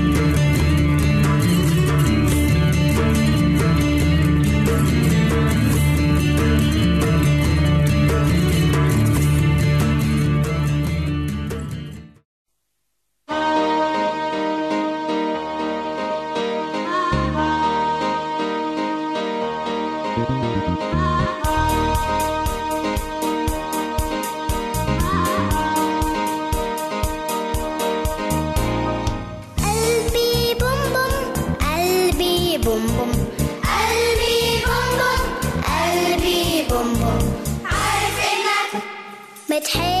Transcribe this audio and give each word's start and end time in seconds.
Mit 39.51 39.67
Helm. 39.75 40.00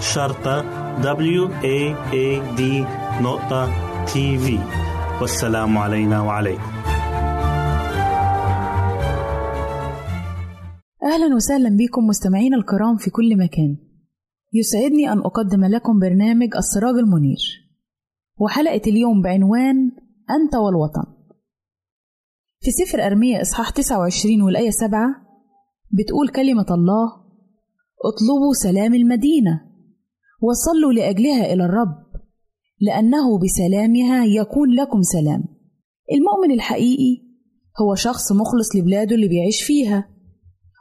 شرطة 0.00 0.62
W 1.02 1.48
A 1.48 1.94
A 2.12 2.56
D 2.58 2.62
نقطة 3.22 3.72
تي 4.06 4.38
في 4.38 4.58
والسلام 5.20 5.78
علينا 5.78 6.20
وعليكم. 6.20 6.62
أهلا 11.02 11.34
وسهلا 11.34 11.76
بكم 11.76 12.06
مستمعين 12.06 12.54
الكرام 12.54 12.96
في 12.96 13.10
كل 13.10 13.36
مكان. 13.38 13.76
يسعدني 14.52 15.12
أن 15.12 15.18
أقدم 15.18 15.64
لكم 15.64 15.98
برنامج 15.98 16.56
السراج 16.56 16.94
المنير. 16.94 17.38
وحلقة 18.36 18.82
اليوم 18.86 19.22
بعنوان 19.22 19.76
أنت 20.30 20.54
والوطن. 20.54 21.04
في 22.60 22.70
سفر 22.70 23.06
أرمية 23.06 23.42
إصحاح 23.42 23.70
29 23.70 24.42
والآية 24.42 24.70
7 24.70 25.00
بتقول 25.90 26.28
كلمة 26.28 26.66
الله 26.70 27.06
اطلبوا 28.04 28.52
سلام 28.52 28.94
المدينة. 28.94 29.67
وصلوا 30.40 30.92
لأجلها 30.92 31.52
إلى 31.52 31.64
الرب 31.64 31.94
لأنه 32.80 33.38
بسلامها 33.38 34.24
يكون 34.24 34.68
لكم 34.74 35.02
سلام. 35.02 35.44
المؤمن 36.12 36.54
الحقيقي 36.54 37.22
هو 37.82 37.94
شخص 37.94 38.32
مخلص 38.32 38.76
لبلاده 38.76 39.14
اللي 39.14 39.28
بيعيش 39.28 39.62
فيها 39.62 40.08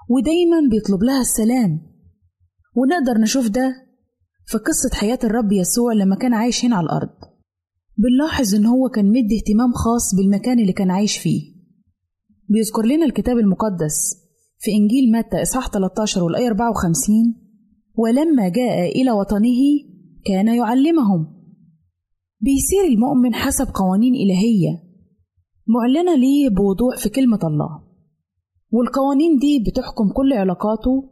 ودايما 0.09 0.69
بيطلب 0.71 1.03
لها 1.03 1.21
السلام. 1.21 1.81
ونقدر 2.75 3.21
نشوف 3.21 3.47
ده 3.47 3.75
في 4.45 4.57
قصة 4.57 4.89
حياة 4.93 5.19
الرب 5.23 5.51
يسوع 5.51 5.93
لما 5.93 6.15
كان 6.15 6.33
عايش 6.33 6.65
هنا 6.65 6.75
على 6.75 6.85
الأرض. 6.85 7.09
بنلاحظ 7.97 8.55
إن 8.55 8.65
هو 8.65 8.89
كان 8.89 9.05
مدي 9.05 9.37
اهتمام 9.37 9.73
خاص 9.73 10.15
بالمكان 10.15 10.59
اللي 10.59 10.73
كان 10.73 10.91
عايش 10.91 11.17
فيه. 11.17 11.41
بيذكر 12.49 12.85
لنا 12.85 13.05
الكتاب 13.05 13.37
المقدس 13.37 14.15
في 14.59 14.71
إنجيل 14.71 15.11
متى 15.11 15.41
إصحاح 15.41 15.67
13 15.69 16.23
والآية 16.23 16.47
54 16.47 17.46
ولما 17.97 18.49
جاء 18.49 19.01
إلى 19.01 19.11
وطنه 19.11 19.59
كان 20.25 20.47
يعلمهم. 20.55 21.27
بيسير 22.39 22.83
المؤمن 22.93 23.33
حسب 23.33 23.67
قوانين 23.75 24.15
إلهية. 24.15 24.83
معلنة 25.67 26.15
ليه 26.15 26.49
بوضوح 26.49 26.97
في 26.97 27.09
كلمة 27.09 27.39
الله. 27.43 27.83
والقوانين 28.71 29.37
دي 29.37 29.63
بتحكم 29.71 30.09
كل 30.15 30.33
علاقاته 30.33 31.09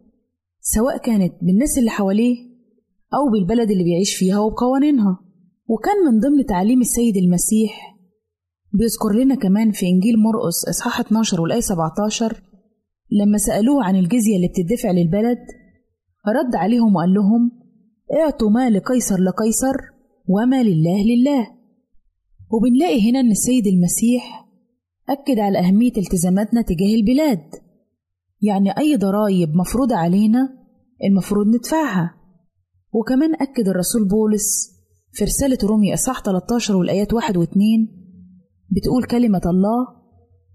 سواء 0.61 0.97
كانت 0.97 1.33
بالناس 1.41 1.77
اللي 1.77 1.89
حواليه 1.89 2.35
أو 3.13 3.31
بالبلد 3.33 3.71
اللي 3.71 3.83
بيعيش 3.83 4.15
فيها 4.15 4.39
وبقوانينها. 4.39 5.19
وكان 5.67 6.13
من 6.13 6.19
ضمن 6.19 6.45
تعليم 6.45 6.81
السيد 6.81 7.17
المسيح 7.17 7.95
بيذكر 8.73 9.11
لنا 9.23 9.35
كمان 9.35 9.71
في 9.71 9.85
إنجيل 9.85 10.19
مرقس 10.19 10.69
إصحاح 10.69 10.99
12 10.99 11.41
والآية 11.41 11.59
17 11.59 12.41
لما 13.11 13.37
سألوه 13.37 13.83
عن 13.85 13.95
الجزية 13.95 14.35
اللي 14.35 14.47
بتدفع 14.47 14.91
للبلد 14.91 15.37
رد 16.31 16.55
عليهم 16.55 16.95
وقال 16.95 17.13
لهم 17.13 17.51
اعطوا 18.13 18.49
ما 18.49 18.69
لقيصر 18.69 19.17
لقيصر 19.19 19.75
وما 20.27 20.63
لله 20.63 21.03
لله. 21.03 21.47
وبنلاقي 22.51 23.09
هنا 23.09 23.19
إن 23.19 23.31
السيد 23.31 23.67
المسيح 23.67 24.45
أكد 25.09 25.39
على 25.39 25.59
أهمية 25.59 25.93
التزاماتنا 25.97 26.61
تجاه 26.61 26.95
البلاد. 26.95 27.49
يعني 28.41 28.77
أي 28.77 28.95
ضرائب 28.95 29.49
مفروضة 29.55 29.95
علينا 29.95 30.49
المفروض 31.03 31.47
ندفعها. 31.47 32.15
وكمان 32.93 33.35
أكد 33.35 33.67
الرسول 33.67 34.07
بولس 34.07 34.75
في 35.11 35.23
رسالة 35.23 35.57
رومي 35.63 35.93
إصحاح 35.93 36.21
13 36.21 36.75
والآيات 36.75 37.13
1 37.13 37.37
و 37.37 37.43
2 37.43 37.61
بتقول 38.69 39.03
كلمة 39.03 39.41
الله 39.45 39.87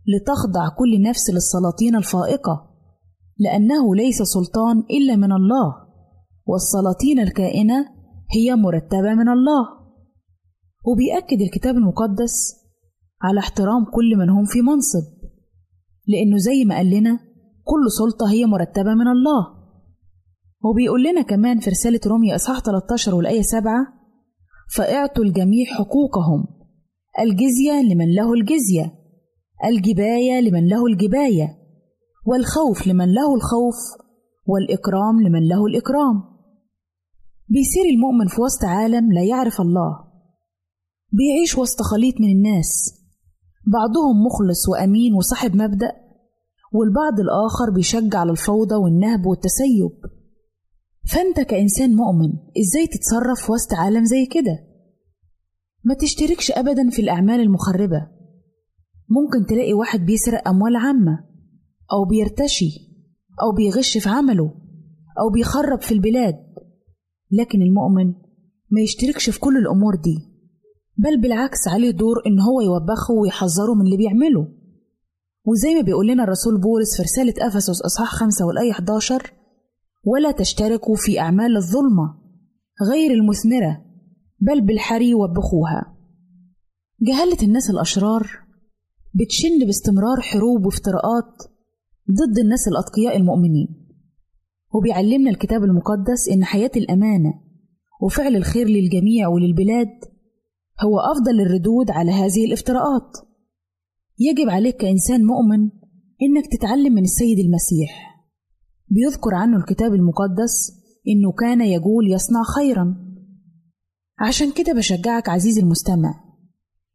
لتخضع 0.06 0.68
كل 0.78 1.02
نفس 1.02 1.30
للسلاطين 1.30 1.96
الفائقة. 1.96 2.69
لأنه 3.40 3.94
ليس 3.94 4.22
سلطان 4.22 4.78
إلا 4.90 5.16
من 5.16 5.32
الله 5.32 5.74
والسلاطين 6.46 7.20
الكائنة 7.20 7.86
هي 8.36 8.54
مرتبة 8.54 9.14
من 9.14 9.28
الله. 9.28 9.80
وبيأكد 10.84 11.40
الكتاب 11.40 11.74
المقدس 11.76 12.56
على 13.22 13.40
احترام 13.40 13.84
كل 13.84 14.16
من 14.18 14.30
هم 14.30 14.44
في 14.44 14.60
منصب 14.60 15.04
لأنه 16.06 16.36
زي 16.36 16.64
ما 16.64 16.76
قال 16.76 16.90
لنا 16.90 17.18
كل 17.64 17.90
سلطة 17.98 18.30
هي 18.30 18.46
مرتبة 18.46 18.94
من 18.94 19.08
الله. 19.08 19.60
وبيقول 20.64 21.02
لنا 21.04 21.22
كمان 21.22 21.60
في 21.60 21.70
رسالة 21.70 22.00
روميا 22.06 22.34
إصحاح 22.34 22.60
13 22.60 23.14
والآية 23.14 23.42
7 23.42 23.72
فأعطوا 24.76 25.24
الجميع 25.24 25.66
حقوقهم 25.66 26.44
الجزية 27.20 27.82
لمن 27.92 28.14
له 28.14 28.32
الجزية 28.32 28.94
الجباية 29.64 30.40
لمن 30.40 30.68
له 30.68 30.86
الجباية. 30.86 31.59
والخوف 32.30 32.86
لمن 32.86 33.12
له 33.14 33.34
الخوف 33.34 33.76
والإكرام 34.46 35.20
لمن 35.20 35.48
له 35.48 35.66
الإكرام. 35.66 36.22
بيصير 37.48 37.84
المؤمن 37.94 38.26
في 38.26 38.40
وسط 38.40 38.64
عالم 38.64 39.12
لا 39.12 39.22
يعرف 39.24 39.60
الله. 39.60 39.98
بيعيش 41.12 41.58
وسط 41.58 41.82
خليط 41.82 42.14
من 42.20 42.30
الناس. 42.30 42.94
بعضهم 43.66 44.26
مخلص 44.26 44.68
وأمين 44.68 45.14
وصاحب 45.14 45.56
مبدأ 45.56 45.92
والبعض 46.72 47.20
الآخر 47.20 47.70
بيشجع 47.74 48.18
على 48.18 48.30
الفوضى 48.30 48.74
والنهب 48.74 49.26
والتسيب. 49.26 49.90
فأنت 51.12 51.40
كإنسان 51.40 51.96
مؤمن 51.96 52.32
إزاي 52.60 52.86
تتصرف 52.86 53.50
وسط 53.50 53.74
عالم 53.74 54.04
زي 54.04 54.26
كده؟ 54.26 54.58
ما 55.84 55.94
تشتركش 55.94 56.50
أبدا 56.50 56.90
في 56.90 57.02
الأعمال 57.02 57.40
المخربة. 57.40 58.08
ممكن 59.08 59.46
تلاقي 59.46 59.72
واحد 59.72 60.00
بيسرق 60.00 60.48
أموال 60.48 60.76
عامة. 60.76 61.29
أو 61.92 62.04
بيرتشي 62.04 62.70
أو 63.42 63.52
بيغش 63.56 63.98
في 63.98 64.08
عمله 64.08 64.54
أو 65.20 65.30
بيخرب 65.34 65.80
في 65.80 65.92
البلاد. 65.94 66.34
لكن 67.30 67.62
المؤمن 67.62 68.14
ما 68.70 68.80
يشتركش 68.80 69.30
في 69.30 69.40
كل 69.40 69.56
الأمور 69.56 69.94
دي 69.96 70.18
بل 70.96 71.20
بالعكس 71.20 71.68
عليه 71.68 71.90
دور 71.90 72.16
إن 72.26 72.40
هو 72.40 72.60
يوبخه 72.60 73.14
ويحذره 73.14 73.74
من 73.74 73.84
اللي 73.86 73.96
بيعمله. 73.96 74.48
وزي 75.46 75.74
ما 75.74 75.80
بيقول 75.80 76.06
لنا 76.08 76.24
الرسول 76.24 76.60
بولس 76.60 76.96
في 76.96 77.02
رسالة 77.02 77.34
أفسس 77.46 77.82
إصحاح 77.82 78.14
5 78.14 78.46
والآية 78.46 78.70
11 78.70 79.32
ولا 80.04 80.30
تشتركوا 80.30 80.96
في 80.96 81.20
أعمال 81.20 81.56
الظلمة 81.56 82.20
غير 82.90 83.10
المثمرة 83.10 83.84
بل 84.40 84.60
بالحري 84.60 85.14
وبخوها 85.14 85.96
جهلة 87.02 87.36
الناس 87.42 87.70
الأشرار 87.70 88.30
بتشن 89.14 89.66
باستمرار 89.66 90.20
حروب 90.20 90.66
وافتراءات 90.66 91.42
ضد 92.10 92.38
الناس 92.38 92.68
الأتقياء 92.68 93.16
المؤمنين. 93.16 93.68
وبيعلمنا 94.74 95.30
الكتاب 95.30 95.64
المقدس 95.64 96.28
إن 96.28 96.44
حياة 96.44 96.70
الأمانة 96.76 97.34
وفعل 98.02 98.36
الخير 98.36 98.68
للجميع 98.68 99.28
وللبلاد 99.28 99.88
هو 100.80 100.98
أفضل 100.98 101.40
الردود 101.40 101.90
على 101.90 102.12
هذه 102.12 102.44
الافتراءات. 102.46 103.16
يجب 104.18 104.50
عليك 104.50 104.76
كإنسان 104.76 105.24
مؤمن 105.24 105.70
إنك 106.22 106.46
تتعلم 106.52 106.92
من 106.92 107.02
السيد 107.02 107.38
المسيح. 107.38 108.10
بيذكر 108.88 109.34
عنه 109.34 109.56
الكتاب 109.56 109.94
المقدس 109.94 110.72
إنه 111.08 111.32
كان 111.32 111.60
يقول 111.60 112.12
يصنع 112.12 112.42
خيرا. 112.56 112.96
عشان 114.18 114.52
كده 114.52 114.72
بشجعك 114.72 115.28
عزيزي 115.28 115.60
المستمع 115.60 116.14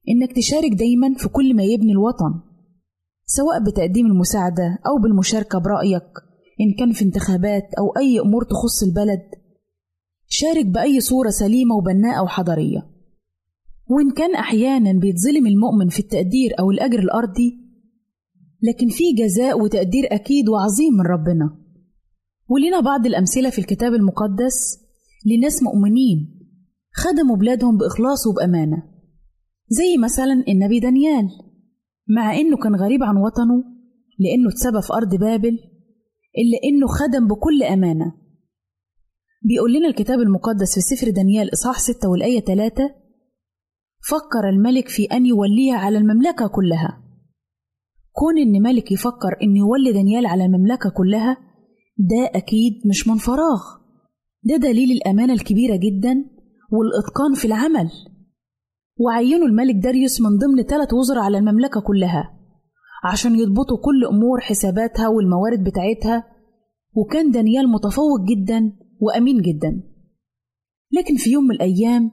إنك 0.10 0.36
تشارك 0.36 0.72
دايما 0.72 1.14
في 1.18 1.30
كل 1.30 1.56
ما 1.56 1.64
يبني 1.64 1.92
الوطن. 1.92 2.45
سواء 3.26 3.64
بتقديم 3.64 4.06
المساعدة 4.06 4.80
أو 4.88 5.02
بالمشاركة 5.04 5.60
برأيك 5.60 6.10
إن 6.62 6.74
كان 6.80 6.92
في 6.92 7.06
انتخابات 7.06 7.74
أو 7.80 7.98
أي 7.98 8.20
أمور 8.20 8.44
تخص 8.44 8.84
البلد 8.84 9.22
شارك 10.28 10.66
بأي 10.66 11.00
صورة 11.02 11.30
سليمة 11.30 11.76
وبناءة 11.76 12.24
وحضارية 12.24 12.88
وإن 13.90 14.12
كان 14.12 14.36
أحيانا 14.36 15.00
بيتظلم 15.00 15.48
المؤمن 15.48 15.90
في 15.90 16.00
التقدير 16.00 16.60
أو 16.60 16.72
الأجر 16.72 17.00
الأرضي 17.00 17.66
لكن 18.62 18.90
في 18.90 19.04
جزاء 19.14 19.62
وتقدير 19.62 20.04
أكيد 20.12 20.50
وعظيم 20.50 20.94
من 20.94 21.06
ربنا. 21.06 21.58
ولنا 22.50 22.80
بعض 22.80 23.06
الأمثلة 23.06 23.50
في 23.50 23.60
الكتاب 23.60 23.94
المقدس 23.94 24.80
لناس 25.26 25.64
مؤمنين 25.64 26.40
خدموا 26.94 27.36
بلادهم 27.36 27.78
بإخلاص 27.78 28.28
وبأمانة 28.28 28.84
زي 29.70 29.98
مثلا 30.04 30.44
النبي 30.48 30.80
دانيال. 30.80 31.30
مع 32.08 32.36
إنه 32.36 32.58
كان 32.58 32.76
غريب 32.76 33.04
عن 33.04 33.18
وطنه 33.18 33.64
لأنه 34.20 34.50
اتسبى 34.50 34.82
في 34.82 34.94
أرض 34.94 35.16
بابل 35.16 35.60
إلا 36.38 36.58
إنه 36.64 36.88
خدم 36.88 37.28
بكل 37.28 37.64
أمانة. 37.64 38.14
بيقول 39.44 39.74
لنا 39.74 39.88
الكتاب 39.88 40.20
المقدس 40.20 40.76
في 40.76 40.82
سفر 40.82 41.10
دانيال 41.12 41.54
إصحاح 41.54 41.80
6 41.80 42.10
والآية 42.10 42.40
3 42.40 42.84
فكر 44.10 44.50
الملك 44.50 44.88
في 44.88 45.04
أن 45.06 45.26
يوليها 45.26 45.76
على 45.78 45.98
المملكة 45.98 46.48
كلها. 46.48 47.02
كون 48.12 48.38
إن 48.38 48.62
ملك 48.62 48.92
يفكر 48.92 49.38
إن 49.44 49.56
يولي 49.56 49.92
دانيال 49.92 50.26
على 50.26 50.46
المملكة 50.46 50.90
كلها 50.90 51.38
ده 51.98 52.32
أكيد 52.36 52.74
مش 52.90 53.08
من 53.08 53.16
فراغ. 53.16 53.62
ده 54.44 54.56
دليل 54.56 54.92
الأمانة 54.92 55.34
الكبيرة 55.34 55.76
جدا 55.76 56.26
والإتقان 56.72 57.34
في 57.36 57.46
العمل. 57.46 57.90
وعينوا 59.00 59.48
الملك 59.48 59.76
داريوس 59.76 60.22
من 60.22 60.38
ضمن 60.38 60.64
ثلاث 60.64 60.94
وزراء 60.94 61.24
على 61.24 61.38
المملكة 61.38 61.82
كلها 61.82 62.40
عشان 63.04 63.36
يضبطوا 63.36 63.78
كل 63.78 64.06
أمور 64.06 64.40
حساباتها 64.42 65.08
والموارد 65.08 65.64
بتاعتها 65.64 66.24
وكان 66.94 67.32
دانيال 67.32 67.70
متفوق 67.70 68.22
جدا 68.22 68.72
وأمين 69.02 69.42
جدا. 69.42 69.84
لكن 70.92 71.16
في 71.16 71.32
يوم 71.32 71.44
من 71.44 71.56
الأيام 71.56 72.12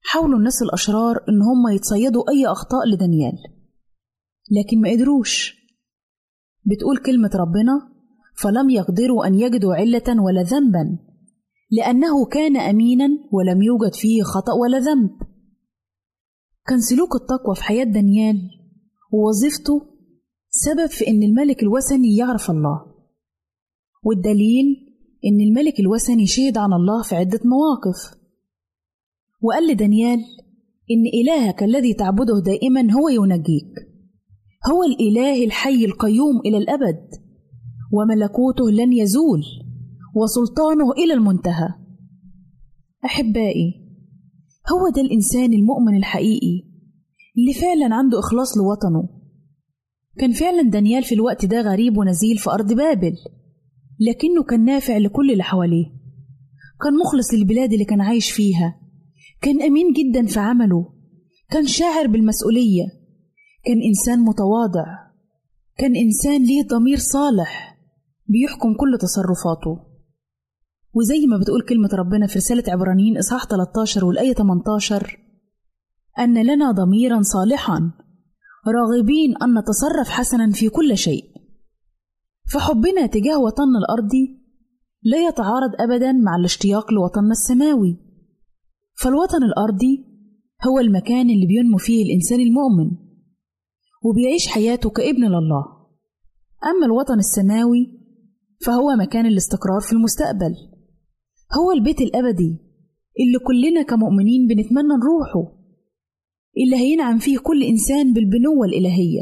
حاولوا 0.00 0.38
الناس 0.38 0.62
الأشرار 0.62 1.16
إن 1.28 1.42
هم 1.42 1.74
يتصيدوا 1.74 2.30
أي 2.30 2.46
أخطاء 2.46 2.80
لدانيال 2.92 3.38
لكن 4.58 4.80
ما 4.80 4.90
قدروش. 4.90 5.56
بتقول 6.64 6.98
كلمة 6.98 7.30
ربنا 7.34 7.72
فلم 8.36 8.70
يقدروا 8.70 9.26
أن 9.26 9.34
يجدوا 9.34 9.74
علة 9.74 10.22
ولا 10.22 10.42
ذنبا 10.42 10.98
لأنه 11.70 12.26
كان 12.26 12.56
أمينا 12.56 13.08
ولم 13.32 13.62
يوجد 13.62 13.94
فيه 13.94 14.22
خطأ 14.22 14.52
ولا 14.52 14.78
ذنب. 14.78 15.10
كان 16.66 16.80
سلوك 16.80 17.14
التقوى 17.14 17.54
في 17.54 17.64
حياة 17.64 17.84
دانيال 17.84 18.50
ووظيفته 19.12 19.86
سبب 20.50 20.86
في 20.86 21.08
إن 21.08 21.22
الملك 21.22 21.62
الوثني 21.62 22.16
يعرف 22.16 22.50
الله 22.50 22.94
والدليل 24.04 24.64
إن 25.24 25.40
الملك 25.40 25.80
الوثني 25.80 26.26
شهد 26.26 26.58
عن 26.58 26.72
الله 26.72 27.02
في 27.02 27.14
عدة 27.16 27.40
مواقف. 27.44 28.24
وقال 29.42 29.68
لدانيال 29.68 30.18
إن 30.90 31.06
إلهك 31.22 31.62
الذي 31.62 31.94
تعبده 31.94 32.40
دائما 32.44 32.92
هو 32.92 33.08
ينجيك 33.08 33.74
هو 34.72 34.82
الإله 34.84 35.44
الحي 35.44 35.84
القيوم 35.84 36.40
إلى 36.46 36.58
الأبد 36.58 37.08
وملكوته 37.92 38.70
لن 38.70 38.92
يزول 38.92 39.42
وسلطانه 40.16 40.92
إلى 40.92 41.14
المنتهى. 41.14 41.68
أحبائي 43.04 43.83
هو 44.72 44.88
ده 44.88 45.02
الإنسان 45.02 45.52
المؤمن 45.52 45.96
الحقيقي 45.96 46.64
اللي 47.38 47.54
فعلا 47.60 47.94
عنده 47.94 48.18
إخلاص 48.18 48.56
لوطنه. 48.58 49.08
كان 50.18 50.32
فعلا 50.32 50.62
دانيال 50.70 51.02
في 51.04 51.14
الوقت 51.14 51.44
ده 51.46 51.60
غريب 51.60 51.96
ونزيل 51.96 52.38
في 52.38 52.50
أرض 52.50 52.72
بابل 52.72 53.14
لكنه 54.00 54.42
كان 54.42 54.64
نافع 54.64 54.96
لكل 54.98 55.30
اللي 55.30 55.42
حواليه. 55.42 55.86
كان 56.82 56.92
مخلص 57.04 57.34
للبلاد 57.34 57.72
اللي 57.72 57.84
كان 57.84 58.00
عايش 58.00 58.30
فيها. 58.30 58.80
كان 59.40 59.62
أمين 59.62 59.92
جدا 59.92 60.26
في 60.26 60.40
عمله. 60.40 60.94
كان 61.50 61.66
شاعر 61.66 62.06
بالمسؤولية. 62.06 62.84
كان 63.64 63.82
إنسان 63.82 64.20
متواضع. 64.20 64.86
كان 65.78 65.96
إنسان 65.96 66.42
ليه 66.44 66.62
ضمير 66.62 66.98
صالح 66.98 67.78
بيحكم 68.26 68.74
كل 68.74 68.98
تصرفاته. 69.00 69.93
وزي 70.94 71.26
ما 71.26 71.36
بتقول 71.38 71.62
كلمة 71.62 71.88
ربنا 71.92 72.26
في 72.26 72.38
رسالة 72.38 72.72
عبرانيين 72.72 73.18
إصحاح 73.18 73.44
13 73.46 74.04
والآية 74.04 74.32
18 74.32 75.18
أن 76.18 76.46
لنا 76.46 76.70
ضميرا 76.70 77.22
صالحا 77.22 77.90
راغبين 78.68 79.36
أن 79.42 79.58
نتصرف 79.58 80.08
حسنا 80.08 80.50
في 80.50 80.68
كل 80.68 80.96
شيء. 80.96 81.24
فحبنا 82.52 83.06
تجاه 83.06 83.38
وطننا 83.38 83.78
الأرضي 83.78 84.40
لا 85.02 85.28
يتعارض 85.28 85.70
أبدا 85.80 86.12
مع 86.12 86.36
الاشتياق 86.36 86.92
لوطننا 86.92 87.30
السماوي. 87.32 87.96
فالوطن 88.94 89.42
الأرضي 89.42 90.04
هو 90.68 90.78
المكان 90.78 91.30
اللي 91.30 91.46
بينمو 91.46 91.78
فيه 91.78 92.04
الإنسان 92.04 92.40
المؤمن 92.40 92.90
وبيعيش 94.02 94.46
حياته 94.46 94.90
كابن 94.90 95.24
لله. 95.24 95.64
أما 96.64 96.86
الوطن 96.86 97.18
السماوي 97.18 98.00
فهو 98.66 98.96
مكان 98.96 99.26
الاستقرار 99.26 99.80
في 99.80 99.92
المستقبل. 99.92 100.73
هو 101.52 101.72
البيت 101.72 102.00
الأبدي 102.00 102.58
اللي 103.20 103.38
كلنا 103.46 103.82
كمؤمنين 103.82 104.46
بنتمنى 104.46 104.94
نروحه 104.94 105.52
اللي 106.64 106.76
هينعم 106.76 107.18
فيه 107.18 107.38
كل 107.38 107.62
إنسان 107.62 108.12
بالبنوة 108.12 108.66
الإلهية. 108.66 109.20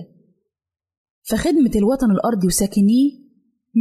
فخدمة 1.31 1.71
الوطن 1.77 2.11
الأرضي 2.11 2.47
وساكنيه 2.47 3.11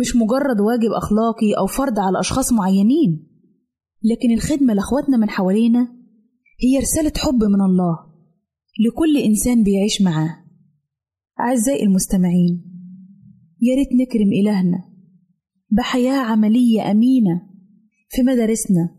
مش 0.01 0.15
مجرد 0.15 0.61
واجب 0.61 0.91
أخلاقي 0.91 1.53
أو 1.57 1.65
فرض 1.67 1.99
على 1.99 2.19
أشخاص 2.19 2.53
معينين 2.53 3.27
لكن 4.03 4.31
الخدمة 4.31 4.73
لأخواتنا 4.73 5.17
من 5.17 5.29
حوالينا 5.29 5.81
هي 6.63 6.79
رسالة 6.79 7.11
حب 7.17 7.43
من 7.43 7.61
الله 7.61 7.97
لكل 8.87 9.17
إنسان 9.17 9.63
بيعيش 9.63 10.01
معاه. 10.01 10.37
أعزائي 11.39 11.83
المستمعين 11.83 12.61
يا 13.61 13.75
ريت 13.75 13.89
نكرم 13.93 14.33
إلهنا 14.33 14.83
بحياة 15.69 16.17
عملية 16.17 16.91
أمينة 16.91 17.50
في 18.13 18.21
مدارسنا 18.21 18.89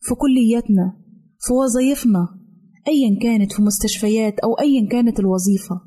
في 0.00 0.14
كلياتنا 0.14 0.96
في 1.38 1.52
وظائفنا 1.52 2.28
أيا 2.88 3.18
كانت 3.22 3.52
في 3.52 3.62
مستشفيات 3.62 4.38
أو 4.38 4.54
أيا 4.54 4.88
كانت 4.88 5.20
الوظيفة 5.20 5.80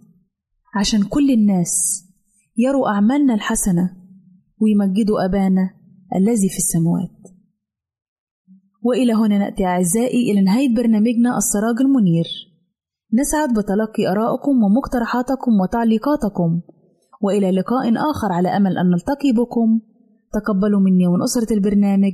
عشان 0.75 1.03
كل 1.03 1.31
الناس 1.31 2.03
يروا 2.57 2.87
أعمالنا 2.87 3.33
الحسنة 3.33 3.85
ويمجدوا 4.61 5.25
أبانا 5.25 5.69
الذي 6.15 6.49
في 6.49 6.57
السماوات. 6.57 7.19
وإلى 8.83 9.13
هنا 9.13 9.37
نأتي 9.37 9.65
أعزائي 9.65 10.31
إلى 10.31 10.41
نهاية 10.41 10.75
برنامجنا 10.75 11.37
السراج 11.37 11.75
المنير. 11.81 12.25
نسعد 13.13 13.49
بتلقي 13.49 14.11
آرائكم 14.11 14.63
ومقترحاتكم 14.63 15.51
وتعليقاتكم 15.61 16.61
وإلى 17.21 17.51
لقاء 17.51 17.93
آخر 18.11 18.31
على 18.31 18.49
أمل 18.49 18.77
أن 18.77 18.89
نلتقي 18.89 19.31
بكم. 19.31 19.79
تقبلوا 20.33 20.79
مني 20.79 21.07
ومن 21.07 21.21
أسرة 21.23 21.53
البرنامج. 21.53 22.13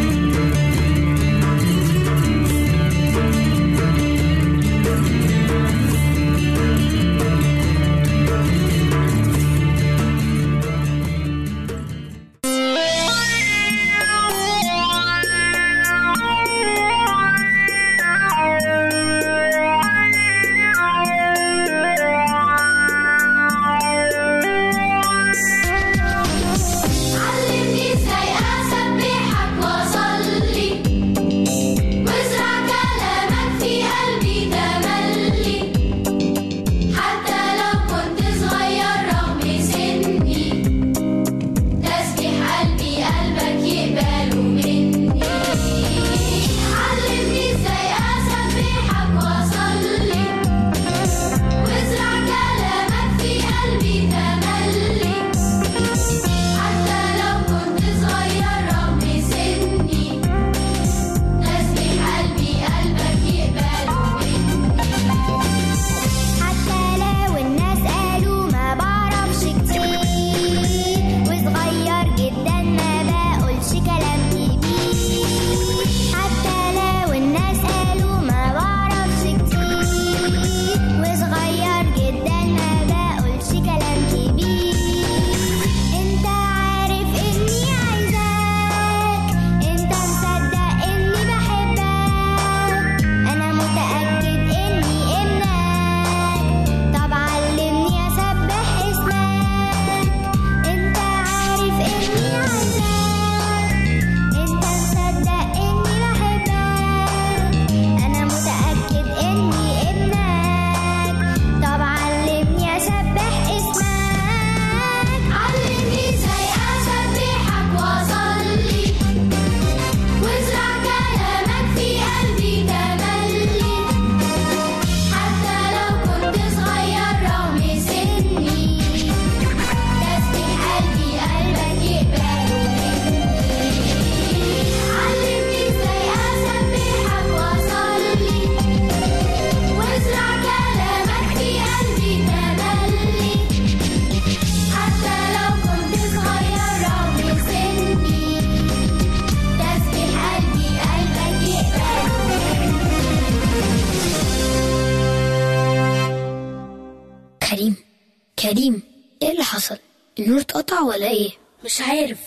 كريم 158.41 158.81
إيه 159.21 159.31
اللي 159.31 159.43
حصل؟ 159.43 159.77
النور 160.19 160.39
اتقطع 160.41 160.81
ولا 160.81 161.09
إيه؟ 161.09 161.29
مش 161.65 161.81
عارف 161.81 162.19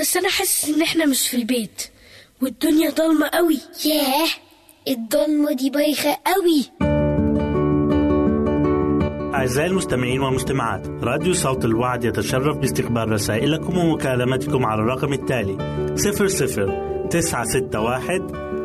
بس 0.00 0.16
أنا 0.16 0.28
حاسس 0.28 0.68
إن 0.68 0.82
إحنا 0.82 1.06
مش 1.06 1.28
في 1.28 1.36
البيت 1.36 1.82
والدنيا 2.42 2.90
ضلمة 2.90 3.28
قوي 3.28 3.58
ياه 3.86 4.28
الضلمة 4.88 5.52
دي 5.52 5.70
بايخة 5.70 6.18
قوي 6.26 6.64
أعزائي 9.34 9.68
المستمعين 9.70 10.20
والمستمعات 10.20 10.86
راديو 10.86 11.34
صوت 11.34 11.64
الوعد 11.64 12.04
يتشرف 12.04 12.56
باستقبال 12.56 13.08
رسائلكم 13.12 13.78
ومكالمتكم 13.78 14.66
على 14.66 14.80
الرقم 14.80 15.12
التالي 15.12 15.56
00 15.96 17.08
961 17.10 18.53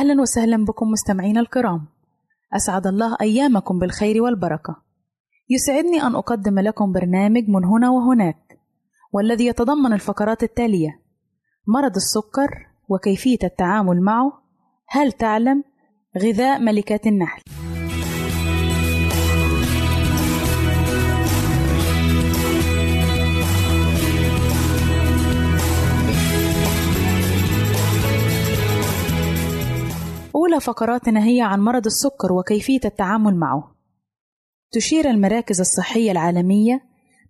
أهلا 0.00 0.20
وسهلا 0.20 0.64
بكم 0.64 0.88
مستمعينا 0.88 1.40
الكرام. 1.40 1.86
أسعد 2.56 2.86
الله 2.86 3.16
أيامكم 3.20 3.78
بالخير 3.78 4.22
والبركة. 4.22 4.76
يسعدني 5.50 6.02
أن 6.02 6.14
أقدم 6.14 6.58
لكم 6.58 6.92
برنامج 6.92 7.48
من 7.48 7.64
هنا 7.64 7.90
وهناك 7.90 8.58
والذي 9.12 9.46
يتضمن 9.46 9.92
الفقرات 9.92 10.42
التالية 10.42 11.00
مرض 11.66 11.96
السكر 11.96 12.66
وكيفية 12.88 13.38
التعامل 13.44 14.00
معه 14.00 14.32
هل 14.88 15.12
تعلم 15.12 15.64
غذاء 16.18 16.60
ملكات 16.60 17.06
النحل؟ 17.06 17.42
أولى 30.50 30.60
فقراتنا 30.60 31.24
هي 31.24 31.40
عن 31.40 31.60
مرض 31.60 31.86
السكر 31.86 32.32
وكيفية 32.32 32.80
التعامل 32.84 33.36
معه. 33.36 33.74
تشير 34.72 35.10
المراكز 35.10 35.60
الصحية 35.60 36.10
العالمية 36.10 36.80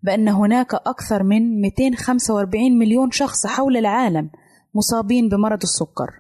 بأن 0.03 0.29
هناك 0.29 0.75
أكثر 0.75 1.23
من 1.23 1.61
245 1.61 2.79
مليون 2.79 3.11
شخص 3.11 3.47
حول 3.47 3.77
العالم 3.77 4.31
مصابين 4.75 5.29
بمرض 5.29 5.63
السكر. 5.63 6.11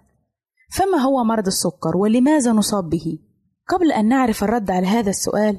فما 0.73 0.99
هو 0.99 1.25
مرض 1.25 1.47
السكر 1.47 1.97
ولماذا 1.97 2.53
نصاب 2.53 2.91
به؟ 2.91 3.19
قبل 3.69 3.93
أن 3.93 4.09
نعرف 4.09 4.45
الرد 4.45 4.71
على 4.71 4.87
هذا 4.87 5.11
السؤال، 5.11 5.59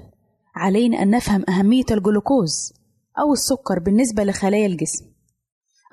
علينا 0.56 1.02
أن 1.02 1.10
نفهم 1.10 1.44
أهمية 1.50 1.86
الجلوكوز 1.92 2.74
أو 3.20 3.34
السكر 3.34 3.80
بالنسبة 3.80 4.24
لخلايا 4.24 4.66
الجسم. 4.66 5.06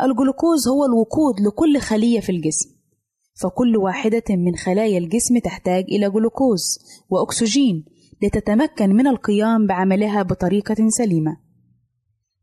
الجلوكوز 0.03 0.69
هو 0.69 0.85
الوقود 0.85 1.41
لكل 1.41 1.81
خلية 1.81 2.21
في 2.21 2.33
الجسم. 2.33 2.78
فكل 3.41 3.77
واحدة 3.77 4.25
من 4.31 4.57
خلايا 4.57 4.99
الجسم 4.99 5.39
تحتاج 5.39 5.85
إلى 5.85 6.11
جلوكوز 6.11 6.79
وأكسجين 7.11 7.85
لتتمكن 8.23 8.91
من 8.91 9.07
القيام 9.07 9.67
بعملها 9.67 10.23
بطريقة 10.23 10.89
سليمة. 10.89 11.37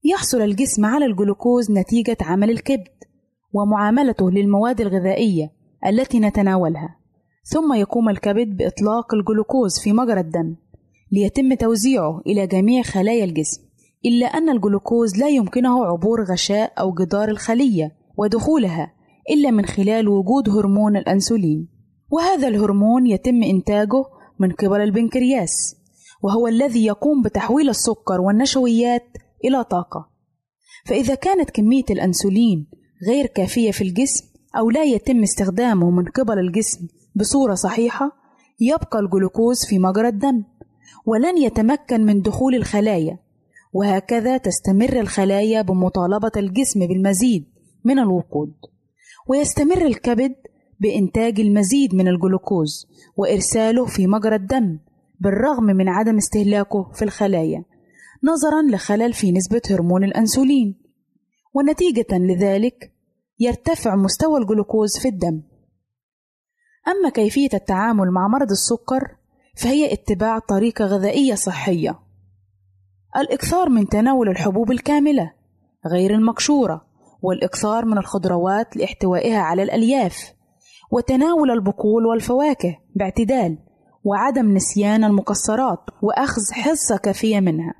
يحصل 0.03 0.41
الجسم 0.41 0.85
على 0.85 1.05
الجلوكوز 1.05 1.71
نتيجة 1.71 2.17
عمل 2.21 2.49
الكبد 2.49 2.87
ومعاملته 3.53 4.31
للمواد 4.31 4.81
الغذائية 4.81 5.51
التي 5.87 6.19
نتناولها، 6.19 6.95
ثم 7.43 7.73
يقوم 7.73 8.09
الكبد 8.09 8.57
بإطلاق 8.57 9.13
الجلوكوز 9.13 9.79
في 9.79 9.93
مجرى 9.93 10.19
الدم 10.19 10.55
ليتم 11.11 11.53
توزيعه 11.53 12.21
إلى 12.27 12.47
جميع 12.47 12.81
خلايا 12.81 13.23
الجسم، 13.23 13.61
إلا 14.05 14.25
أن 14.25 14.49
الجلوكوز 14.49 15.17
لا 15.17 15.27
يمكنه 15.27 15.85
عبور 15.85 16.23
غشاء 16.23 16.73
أو 16.79 16.93
جدار 16.93 17.29
الخلية 17.29 17.91
ودخولها 18.17 18.93
إلا 19.29 19.51
من 19.51 19.65
خلال 19.65 20.07
وجود 20.07 20.49
هرمون 20.49 20.97
الأنسولين 20.97 21.67
وهذا 22.11 22.47
الهرمون 22.47 23.07
يتم 23.07 23.43
إنتاجه 23.43 24.03
من 24.39 24.51
قبل 24.51 24.81
البنكرياس 24.81 25.75
وهو 26.23 26.47
الذي 26.47 26.85
يقوم 26.85 27.21
بتحويل 27.21 27.69
السكر 27.69 28.21
والنشويات 28.21 29.03
إلى 29.45 29.63
طاقة. 29.63 30.09
فإذا 30.85 31.15
كانت 31.15 31.49
كمية 31.49 31.83
الأنسولين 31.89 32.67
غير 33.07 33.25
كافية 33.25 33.71
في 33.71 33.83
الجسم 33.83 34.25
أو 34.57 34.69
لا 34.69 34.83
يتم 34.83 35.23
استخدامه 35.23 35.91
من 35.91 36.05
قبل 36.05 36.39
الجسم 36.39 36.87
بصورة 37.15 37.53
صحيحة 37.53 38.11
يبقى 38.59 38.99
الجلوكوز 38.99 39.65
في 39.65 39.79
مجرى 39.79 40.07
الدم 40.07 40.43
ولن 41.05 41.37
يتمكن 41.37 42.05
من 42.05 42.21
دخول 42.21 42.55
الخلايا 42.55 43.19
وهكذا 43.73 44.37
تستمر 44.37 44.99
الخلايا 44.99 45.61
بمطالبة 45.61 46.31
الجسم 46.37 46.87
بالمزيد 46.87 47.45
من 47.83 47.99
الوقود. 47.99 48.53
ويستمر 49.27 49.85
الكبد 49.85 50.35
بإنتاج 50.79 51.39
المزيد 51.39 51.95
من 51.95 52.07
الجلوكوز 52.07 52.87
وإرساله 53.17 53.85
في 53.85 54.07
مجرى 54.07 54.35
الدم 54.35 54.79
بالرغم 55.19 55.63
من 55.63 55.89
عدم 55.89 56.17
استهلاكه 56.17 56.91
في 56.93 57.01
الخلايا 57.01 57.65
نظرا 58.23 58.61
لخلل 58.75 59.13
في 59.13 59.31
نسبة 59.31 59.61
هرمون 59.69 60.03
الأنسولين. 60.03 60.81
ونتيجة 61.53 62.05
لذلك 62.11 62.93
يرتفع 63.39 63.95
مستوى 63.95 64.41
الجلوكوز 64.41 64.97
في 64.97 65.07
الدم. 65.07 65.41
أما 66.87 67.09
كيفية 67.09 67.49
التعامل 67.53 68.11
مع 68.11 68.27
مرض 68.27 68.51
السكر 68.51 69.15
فهي 69.57 69.93
اتباع 69.93 70.39
طريقة 70.39 70.85
غذائية 70.85 71.35
صحية. 71.35 71.99
الإكثار 73.17 73.69
من 73.69 73.87
تناول 73.87 74.29
الحبوب 74.29 74.71
الكاملة 74.71 75.33
غير 75.87 76.13
المقشورة 76.13 76.84
والإكثار 77.25 77.85
من 77.85 77.97
الخضروات 77.97 78.77
لاحتوائها 78.77 79.39
على 79.39 79.63
الألياف 79.63 80.33
وتناول 80.91 81.51
البقول 81.51 82.05
والفواكه 82.05 82.77
باعتدال 82.95 83.57
وعدم 84.03 84.53
نسيان 84.53 85.03
المكسرات 85.03 85.79
وأخذ 86.01 86.41
حصة 86.53 86.97
كافية 86.97 87.39
منها. 87.39 87.73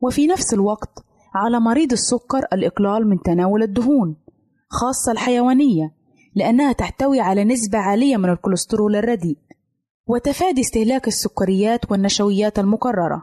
وفي 0.00 0.26
نفس 0.26 0.54
الوقت 0.54 1.04
على 1.34 1.60
مريض 1.60 1.92
السكر 1.92 2.38
الإقلال 2.52 3.08
من 3.08 3.22
تناول 3.22 3.62
الدهون 3.62 4.16
خاصة 4.68 5.12
الحيوانية 5.12 5.94
لأنها 6.34 6.72
تحتوي 6.72 7.20
على 7.20 7.44
نسبة 7.44 7.78
عالية 7.78 8.16
من 8.16 8.30
الكوليسترول 8.30 8.96
الرديء 8.96 9.38
وتفادي 10.06 10.60
استهلاك 10.60 11.08
السكريات 11.08 11.90
والنشويات 11.90 12.58
المكررة. 12.58 13.22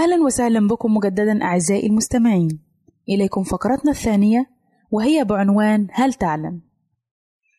أهلا 0.00 0.22
وسهلا 0.22 0.68
بكم 0.68 0.94
مجددا 0.94 1.42
أعزائي 1.42 1.86
المستمعين 1.86 2.60
إليكم 3.08 3.42
فقرتنا 3.42 3.90
الثانية 3.90 4.46
وهي 4.90 5.24
بعنوان 5.24 5.86
هل 5.92 6.14
تعلم؟ 6.14 6.60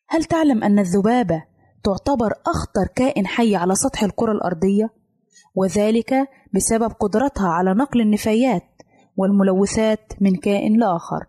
هل 0.10 0.24
تعلم 0.24 0.64
أن 0.64 0.80
الذبابة 0.80 1.44
تعتبر 1.84 2.34
أخطر 2.48 2.88
كائن 2.96 3.28
حي 3.28 3.56
على 3.56 3.76
سطح 3.76 4.04
الكرة 4.04 4.32
الأرضية؟ 4.32 4.90
وذلك 5.56 6.30
بسبب 6.54 6.92
قدرتها 6.92 7.48
على 7.48 7.74
نقل 7.74 8.02
النفايات 8.02 8.82
والملوثات 9.18 10.14
من 10.22 10.36
كائن 10.36 10.80
لآخر. 10.80 11.26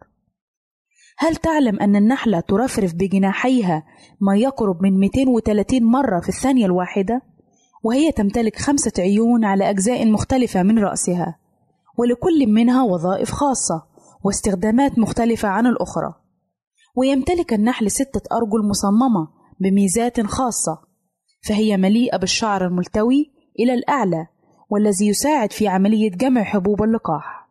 هل 1.19 1.37
تعلم 1.37 1.81
أن 1.81 1.97
النحلة 1.97 2.41
ترفرف 2.41 2.95
بجناحيها 2.95 3.87
ما 4.21 4.37
يقرب 4.37 4.83
من 4.83 5.01
230 5.01 5.83
مرة 5.83 6.21
في 6.21 6.29
الثانية 6.29 6.67
الواحدة؟ 6.67 7.32
وهي 7.83 8.13
تمتلك 8.13 8.59
خمسة 8.59 8.93
عيون 8.99 9.45
على 9.45 9.71
أجزاء 9.71 10.07
مختلفة 10.07 10.63
من 10.63 10.79
رأسها، 10.79 11.39
ولكل 11.99 12.47
منها 12.47 12.83
وظائف 12.83 13.31
خاصة 13.31 13.83
واستخدامات 14.25 14.99
مختلفة 14.99 15.49
عن 15.49 15.67
الأخرى. 15.67 16.15
ويمتلك 16.97 17.53
النحل 17.53 17.91
ستة 17.91 18.37
أرجل 18.37 18.69
مصممة 18.69 19.29
بميزات 19.61 20.21
خاصة، 20.21 20.79
فهي 21.49 21.77
مليئة 21.77 22.17
بالشعر 22.17 22.67
الملتوي 22.67 23.33
إلى 23.59 23.75
الأعلى 23.75 24.27
والذي 24.71 25.07
يساعد 25.07 25.53
في 25.53 25.69
عملية 25.69 26.11
جمع 26.11 26.43
حبوب 26.43 26.83
اللقاح. 26.83 27.49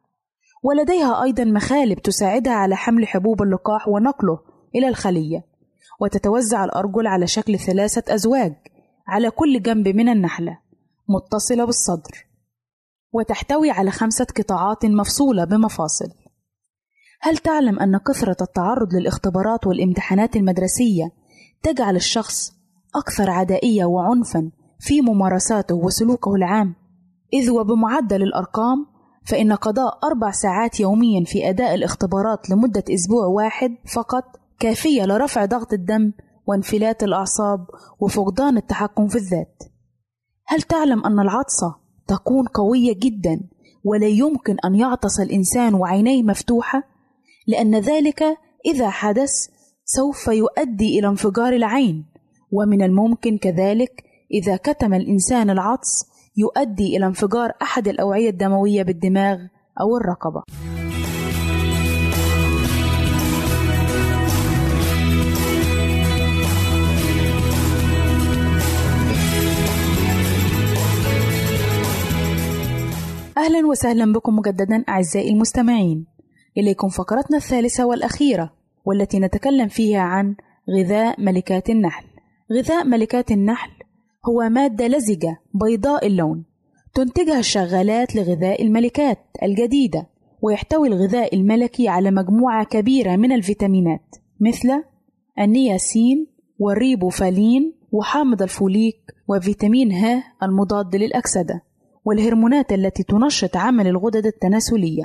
ولديها 0.64 1.24
أيضا 1.24 1.44
مخالب 1.44 2.00
تساعدها 2.00 2.54
على 2.54 2.76
حمل 2.76 3.08
حبوب 3.08 3.42
اللقاح 3.42 3.88
ونقله 3.88 4.40
إلى 4.76 4.88
الخلية، 4.88 5.46
وتتوزع 6.02 6.64
الأرجل 6.64 7.08
على 7.08 7.28
شكل 7.28 7.60
ثلاثة 7.60 8.14
أزواج 8.14 8.54
على 9.12 9.32
كل 9.32 9.62
جنب 9.62 9.88
من 9.88 10.10
النحلة 10.10 10.58
متصلة 11.10 11.66
بالصدر 11.66 12.26
وتحتوي 13.14 13.72
على 13.72 13.92
خمسة 13.92 14.28
قطاعات 14.38 14.86
مفصولة 14.86 15.44
بمفاصل. 15.44 16.10
هل 17.22 17.38
تعلم 17.38 17.80
أن 17.80 17.98
كثرة 17.98 18.38
التعرض 18.42 18.94
للاختبارات 18.94 19.68
والامتحانات 19.68 20.36
المدرسية 20.36 21.12
تجعل 21.64 21.96
الشخص 21.96 22.52
أكثر 22.96 23.30
عدائية 23.30 23.86
وعنفا 23.86 24.52
في 24.80 25.02
ممارساته 25.02 25.76
وسلوكه 25.76 26.36
العام؟ 26.36 26.76
إذ 27.34 27.52
وبمعدل 27.52 28.24
الأرقام 28.24 28.86
فإن 29.26 29.54
قضاء 29.54 30.00
أربع 30.04 30.32
ساعات 30.32 30.80
يوميا 30.80 31.24
في 31.26 31.50
أداء 31.50 31.74
الاختبارات 31.74 32.50
لمدة 32.50 32.84
أسبوع 32.90 33.26
واحد 33.26 33.76
فقط 33.96 34.24
كافية 34.60 35.06
لرفع 35.06 35.46
ضغط 35.46 35.74
الدم 35.74 36.12
وانفلات 36.52 37.04
الأعصاب 37.04 37.68
وفقدان 38.00 38.58
التحكم 38.58 39.08
في 39.08 39.16
الذات. 39.16 39.64
هل 40.48 40.62
تعلم 40.62 41.06
أن 41.06 41.20
العطسة 41.20 41.76
تكون 42.08 42.48
قوية 42.48 42.94
جدا 42.94 43.50
ولا 43.84 44.08
يمكن 44.08 44.58
أن 44.66 44.76
يعطس 44.76 45.20
الإنسان 45.20 45.74
وعينيه 45.74 46.24
مفتوحة؟ 46.24 46.84
لأن 47.48 47.76
ذلك 47.76 48.24
إذا 48.66 48.90
حدث 48.90 49.32
سوف 49.86 50.28
يؤدي 50.28 51.00
إلى 51.00 51.08
انفجار 51.08 51.54
العين، 51.54 52.06
ومن 52.52 52.82
الممكن 52.82 53.38
كذلك 53.38 54.04
إذا 54.34 54.56
كتم 54.56 54.94
الإنسان 54.94 55.50
العطس 55.50 56.06
يؤدي 56.38 56.98
إلى 56.98 57.06
انفجار 57.06 57.52
أحد 57.62 57.88
الأوعية 57.88 58.30
الدموية 58.30 58.84
بالدماغ 58.84 59.38
أو 59.82 59.98
الرقبة. 59.98 60.44
أهلا 73.42 73.68
وسهلا 73.68 74.14
بكم 74.14 74.36
مجددا 74.36 74.84
أعزائي 74.90 75.30
المستمعين. 75.30 76.06
إليكم 76.58 76.88
فقرتنا 76.90 77.38
الثالثة 77.38 77.86
والأخيرة 77.86 78.54
والتي 78.86 79.20
نتكلم 79.20 79.68
فيها 79.68 80.00
عن 80.00 80.36
غذاء 80.70 81.22
ملكات 81.22 81.70
النحل. 81.70 82.06
غذاء 82.54 82.86
ملكات 82.86 83.32
النحل 83.32 83.72
هو 84.30 84.50
مادة 84.50 84.88
لزجة 84.88 85.40
بيضاء 85.54 86.08
اللون 86.08 86.44
تنتجها 86.94 87.40
الشغالات 87.40 88.16
لغذاء 88.16 88.62
الملكات 88.62 89.20
الجديدة 89.44 90.08
ويحتوي 90.42 90.88
الغذاء 90.88 91.36
الملكي 91.36 91.88
على 91.88 92.12
مجموعة 92.12 92.66
كبيرة 92.66 93.16
من 93.16 93.32
الفيتامينات 93.32 94.16
مثل 94.40 94.84
النياسين 95.40 96.28
والريبوفالين 96.60 97.74
وحامض 97.92 98.42
الفوليك 98.42 99.00
وفيتامين 99.28 99.92
ه 99.92 100.24
المضاد 100.44 100.96
للأكسدة. 100.96 101.71
والهرمونات 102.06 102.74
التي 102.74 103.04
تنشط 103.04 103.58
عمل 103.58 103.88
الغدد 103.88 104.26
التناسلية 104.26 105.04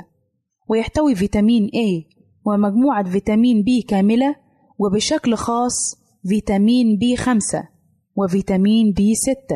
ويحتوي 0.67 1.15
فيتامين 1.15 1.67
A 1.67 2.17
ومجموعة 2.45 3.09
فيتامين 3.09 3.63
B 3.63 3.85
كاملة 3.87 4.35
وبشكل 4.79 5.35
خاص 5.35 5.95
فيتامين 6.27 6.99
B5 6.99 7.57
وفيتامين 8.15 8.93
B6 8.99 9.55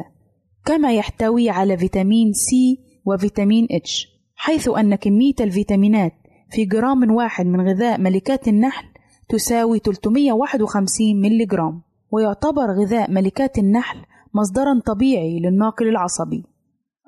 كما 0.65 0.93
يحتوي 0.93 1.49
على 1.49 1.77
فيتامين 1.77 2.31
C 2.33 2.79
وفيتامين 3.05 3.67
H 3.67 4.07
حيث 4.35 4.69
أن 4.69 4.95
كمية 4.95 5.33
الفيتامينات 5.39 6.13
في 6.49 6.65
جرام 6.65 7.11
واحد 7.11 7.45
من 7.45 7.69
غذاء 7.69 7.99
ملكات 7.99 8.47
النحل 8.47 8.85
تساوي 9.29 9.79
351 9.79 11.21
ملي 11.21 11.45
جرام 11.45 11.81
ويعتبر 12.11 12.71
غذاء 12.81 13.11
ملكات 13.11 13.57
النحل 13.57 13.99
مصدرا 14.33 14.79
طبيعي 14.85 15.39
للناقل 15.39 15.87
العصبي. 15.87 16.43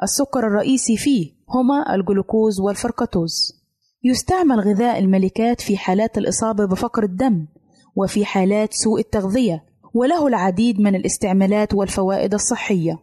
السكر 0.04 0.48
الرئيسي 0.48 0.98
فيه 0.98 1.32
هما 1.50 1.96
الجلوكوز 1.96 2.60
والفركتوز 2.60 3.64
يستعمل 4.04 4.60
غذاء 4.60 5.00
الملكات 5.00 5.62
في 5.62 5.78
حالات 5.78 6.18
الإصابة 6.18 6.66
بفقر 6.66 7.04
الدم 7.04 7.48
وفي 7.96 8.26
حالات 8.26 8.74
سوء 8.74 9.00
التغذية 9.00 9.66
وله 9.94 10.28
العديد 10.28 10.80
من 10.80 10.96
الاستعمالات 10.96 11.74
والفوائد 11.74 12.34
الصحية. 12.34 13.00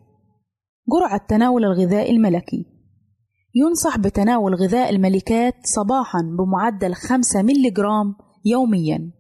جرعة 0.93 1.27
تناول 1.29 1.65
الغذاء 1.65 2.11
الملكي. 2.11 2.67
ينصح 3.55 3.99
بتناول 3.99 4.55
غذاء 4.55 4.91
الملكات 4.91 5.55
صباحا 5.65 6.23
بمعدل 6.39 6.95
5 6.95 7.43
ملي 7.43 7.71
جرام 7.71 8.15
يوميا. 8.45 9.11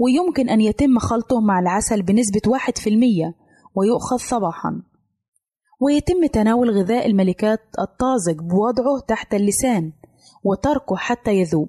ويمكن 0.00 0.48
أن 0.48 0.60
يتم 0.60 0.98
خلطه 0.98 1.40
مع 1.40 1.58
العسل 1.60 2.02
بنسبة 2.02 2.40
1% 2.46 3.34
ويؤخذ 3.74 4.16
صباحا. 4.16 4.82
ويتم 5.80 6.26
تناول 6.26 6.70
غذاء 6.70 7.06
الملكات 7.06 7.60
الطازج 7.78 8.38
بوضعه 8.38 9.00
تحت 9.08 9.34
اللسان 9.34 9.92
وتركه 10.44 10.96
حتى 10.96 11.34
يذوب. 11.34 11.68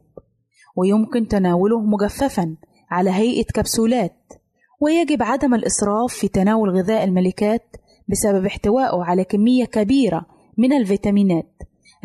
ويمكن 0.75 1.27
تناوله 1.27 1.81
مجففا 1.81 2.55
على 2.89 3.09
هيئة 3.09 3.43
كبسولات. 3.43 4.33
ويجب 4.81 5.23
عدم 5.23 5.53
الإسراف 5.53 6.13
في 6.13 6.27
تناول 6.27 6.69
غذاء 6.69 7.03
الملكات 7.03 7.75
بسبب 8.07 8.45
احتوائه 8.45 9.03
على 9.03 9.23
كمية 9.23 9.65
كبيرة 9.65 10.25
من 10.57 10.73
الفيتامينات 10.73 11.53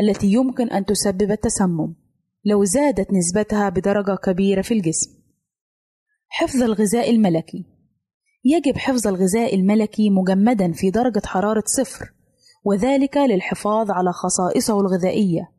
التي 0.01 0.27
يمكن 0.33 0.69
أن 0.69 0.85
تسبب 0.85 1.31
التسمم. 1.31 1.95
لو 2.45 2.65
زادت 2.65 3.13
نسبتها 3.13 3.69
بدرجة 3.69 4.17
كبيرة 4.25 4.63
في 4.63 4.75
الجسم. 4.75 5.11
حفظ 6.29 6.63
الغذاء 6.63 7.11
الملكي. 7.11 7.76
يجب 8.49 8.79
حفظ 8.79 9.07
الغذاء 9.07 9.55
الملكي 9.55 10.11
مجمدا 10.11 10.73
في 10.73 10.91
درجة 10.91 11.23
حرارة 11.25 11.63
صفر 11.67 12.13
وذلك 12.65 13.17
للحفاظ 13.17 13.91
على 13.91 14.13
خصائصه 14.13 14.81
الغذائية 14.81 15.51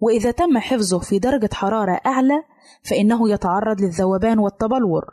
وإذا 0.00 0.30
تم 0.30 0.58
حفظه 0.58 0.98
في 0.98 1.18
درجة 1.18 1.48
حرارة 1.52 2.00
أعلى 2.06 2.42
فإنه 2.82 3.30
يتعرض 3.30 3.80
للذوبان 3.80 4.38
والتبلور 4.38 5.04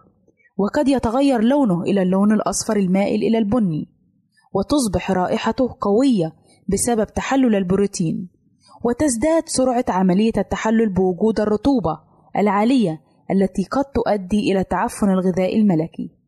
وقد 0.58 0.88
يتغير 0.88 1.42
لونه 1.42 1.82
إلى 1.82 2.02
اللون 2.02 2.32
الأصفر 2.32 2.78
المائل 2.78 3.24
إلى 3.24 3.38
البني 3.38 3.90
وتصبح 4.54 5.12
رائحته 5.12 5.76
قوية 5.82 6.34
بسبب 6.68 7.08
تحلل 7.08 7.56
البروتين 7.56 8.30
وتزداد 8.84 9.44
سرعة 9.46 9.86
عملية 9.90 10.34
التحلل 10.38 10.90
بوجود 10.94 11.40
الرطوبة 11.40 12.00
العالية 12.38 13.02
التي 13.32 13.64
قد 13.72 13.86
تؤدي 13.86 14.52
إلى 14.52 14.64
تعفن 14.64 15.10
الغذاء 15.10 15.56
الملكي. 15.58 16.19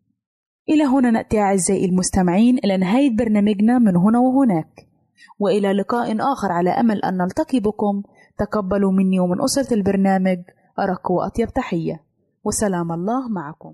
إلى 0.72 0.84
هنا 0.84 1.12
نأتي 1.12 1.40
أعزائي 1.40 1.86
المستمعين 1.86 2.58
إلى 2.58 2.78
نهاية 2.78 3.16
برنامجنا 3.16 3.80
من 3.80 3.96
هنا 3.96 4.20
وهناك، 4.20 4.88
وإلى 5.40 5.74
لقاء 5.74 6.16
آخر 6.34 6.52
على 6.52 6.70
أمل 6.70 7.04
أن 7.04 7.18
نلتقي 7.18 7.60
بكم. 7.60 8.04
تقبلوا 8.38 8.92
مني 8.92 9.20
ومن 9.20 9.42
أسرة 9.42 9.74
البرنامج. 9.74 10.38
أرق 10.80 11.12
وأطيب 11.12 11.50
تحية، 11.50 12.04
وسلام 12.44 12.92
الله 12.92 13.30
معكم. 13.30 13.74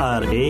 R 0.00 0.24
A 0.24 0.46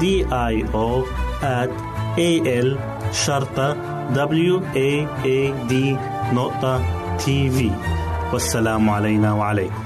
D 0.00 0.04
I 0.32 0.54
O 0.72 1.04
at 1.42 1.70
A 2.18 2.30
L 2.66 2.78
شرطة 3.12 3.76
W 4.14 4.62
A 4.74 5.06
A 5.24 5.68
D 5.70 5.74
نقطة 6.34 6.82
تي 7.16 7.50
في 7.50 7.70
والسلام 8.32 8.90
علينا 8.90 9.32
وعليكم. 9.32 9.84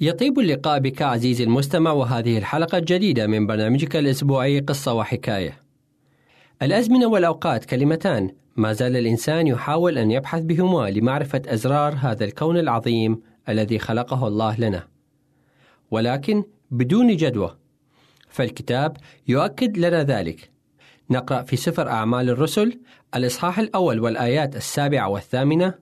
يطيب 0.00 0.38
اللقاء 0.38 0.78
بك 0.78 1.02
عزيزي 1.02 1.44
المستمع 1.44 1.92
وهذه 1.92 2.38
الحلقة 2.38 2.78
الجديدة 2.78 3.26
من 3.26 3.46
برنامجك 3.46 3.96
الأسبوعي 3.96 4.60
قصة 4.60 4.94
وحكاية. 4.94 5.62
الأزمنة 6.62 7.06
والأوقات 7.06 7.64
كلمتان. 7.64 8.30
ما 8.56 8.72
زال 8.72 8.96
الإنسان 8.96 9.46
يحاول 9.46 9.98
أن 9.98 10.10
يبحث 10.10 10.42
بهما 10.42 10.90
لمعرفة 10.90 11.42
أزرار 11.46 11.94
هذا 12.00 12.24
الكون 12.24 12.58
العظيم 12.58 13.22
الذي 13.48 13.78
خلقه 13.78 14.28
الله 14.28 14.60
لنا. 14.60 14.88
ولكن 15.90 16.44
بدون 16.70 17.16
جدوى. 17.16 17.56
فالكتاب 18.28 18.96
يؤكد 19.28 19.78
لنا 19.78 20.02
ذلك. 20.02 20.50
نقرأ 21.10 21.42
في 21.42 21.56
سفر 21.56 21.88
أعمال 21.88 22.30
الرسل 22.30 22.80
الإصحاح 23.14 23.58
الأول 23.58 24.00
والآيات 24.00 24.56
السابعة 24.56 25.08
والثامنة 25.08 25.74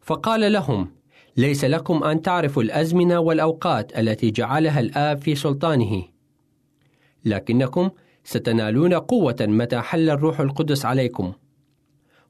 فقال 0.00 0.52
لهم 0.52 0.90
ليس 1.36 1.64
لكم 1.64 2.04
أن 2.04 2.22
تعرفوا 2.22 2.62
الأزمنة 2.62 3.18
والأوقات 3.18 3.98
التي 3.98 4.30
جعلها 4.30 4.80
الآب 4.80 5.22
في 5.22 5.34
سلطانه 5.34 6.04
لكنكم 7.24 7.90
ستنالون 8.24 8.94
قوة 8.94 9.36
متى 9.40 9.80
حل 9.80 10.10
الروح 10.10 10.40
القدس 10.40 10.84
عليكم 10.86 11.32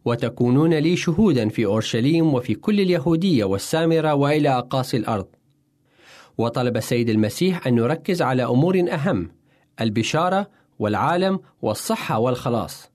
وتكونون 0.07 0.75
لي 0.75 0.97
شهودا 0.97 1.49
في 1.49 1.67
أورشليم 1.67 2.35
وفي 2.35 2.55
كل 2.55 2.81
اليهودية 2.81 3.45
والسامرة 3.45 4.15
وإلى 4.15 4.49
أقاصي 4.49 4.97
الأرض. 4.97 5.27
وطلب 6.39 6.77
السيد 6.77 7.09
المسيح 7.09 7.67
أن 7.67 7.75
نركز 7.75 8.23
على 8.23 8.45
أمور 8.45 8.85
أهم 8.93 9.31
البشارة 9.81 10.51
والعالم 10.79 11.41
والصحة 11.63 12.19
والخلاص. 12.19 12.91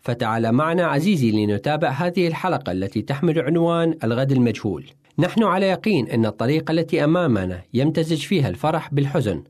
فتعال 0.00 0.52
معنا 0.52 0.86
عزيزي 0.86 1.30
لنتابع 1.30 1.88
هذه 1.88 2.26
الحلقة 2.26 2.72
التي 2.72 3.02
تحمل 3.02 3.40
عنوان 3.40 3.98
الغد 4.04 4.32
المجهول. 4.32 4.86
نحن 5.18 5.42
على 5.42 5.66
يقين 5.66 6.08
أن 6.08 6.26
الطريقة 6.26 6.72
التي 6.72 7.04
أمامنا 7.04 7.62
يمتزج 7.74 8.18
فيها 8.18 8.48
الفرح 8.48 8.94
بالحزن 8.94 9.44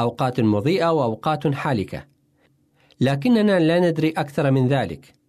أوقات 0.00 0.40
مضيئة 0.40 0.92
وأوقات 0.92 1.54
حالكة. 1.54 2.04
لكننا 3.00 3.58
لا 3.60 3.90
ندري 3.90 4.10
أكثر 4.10 4.50
من 4.50 4.68
ذلك. 4.68 5.23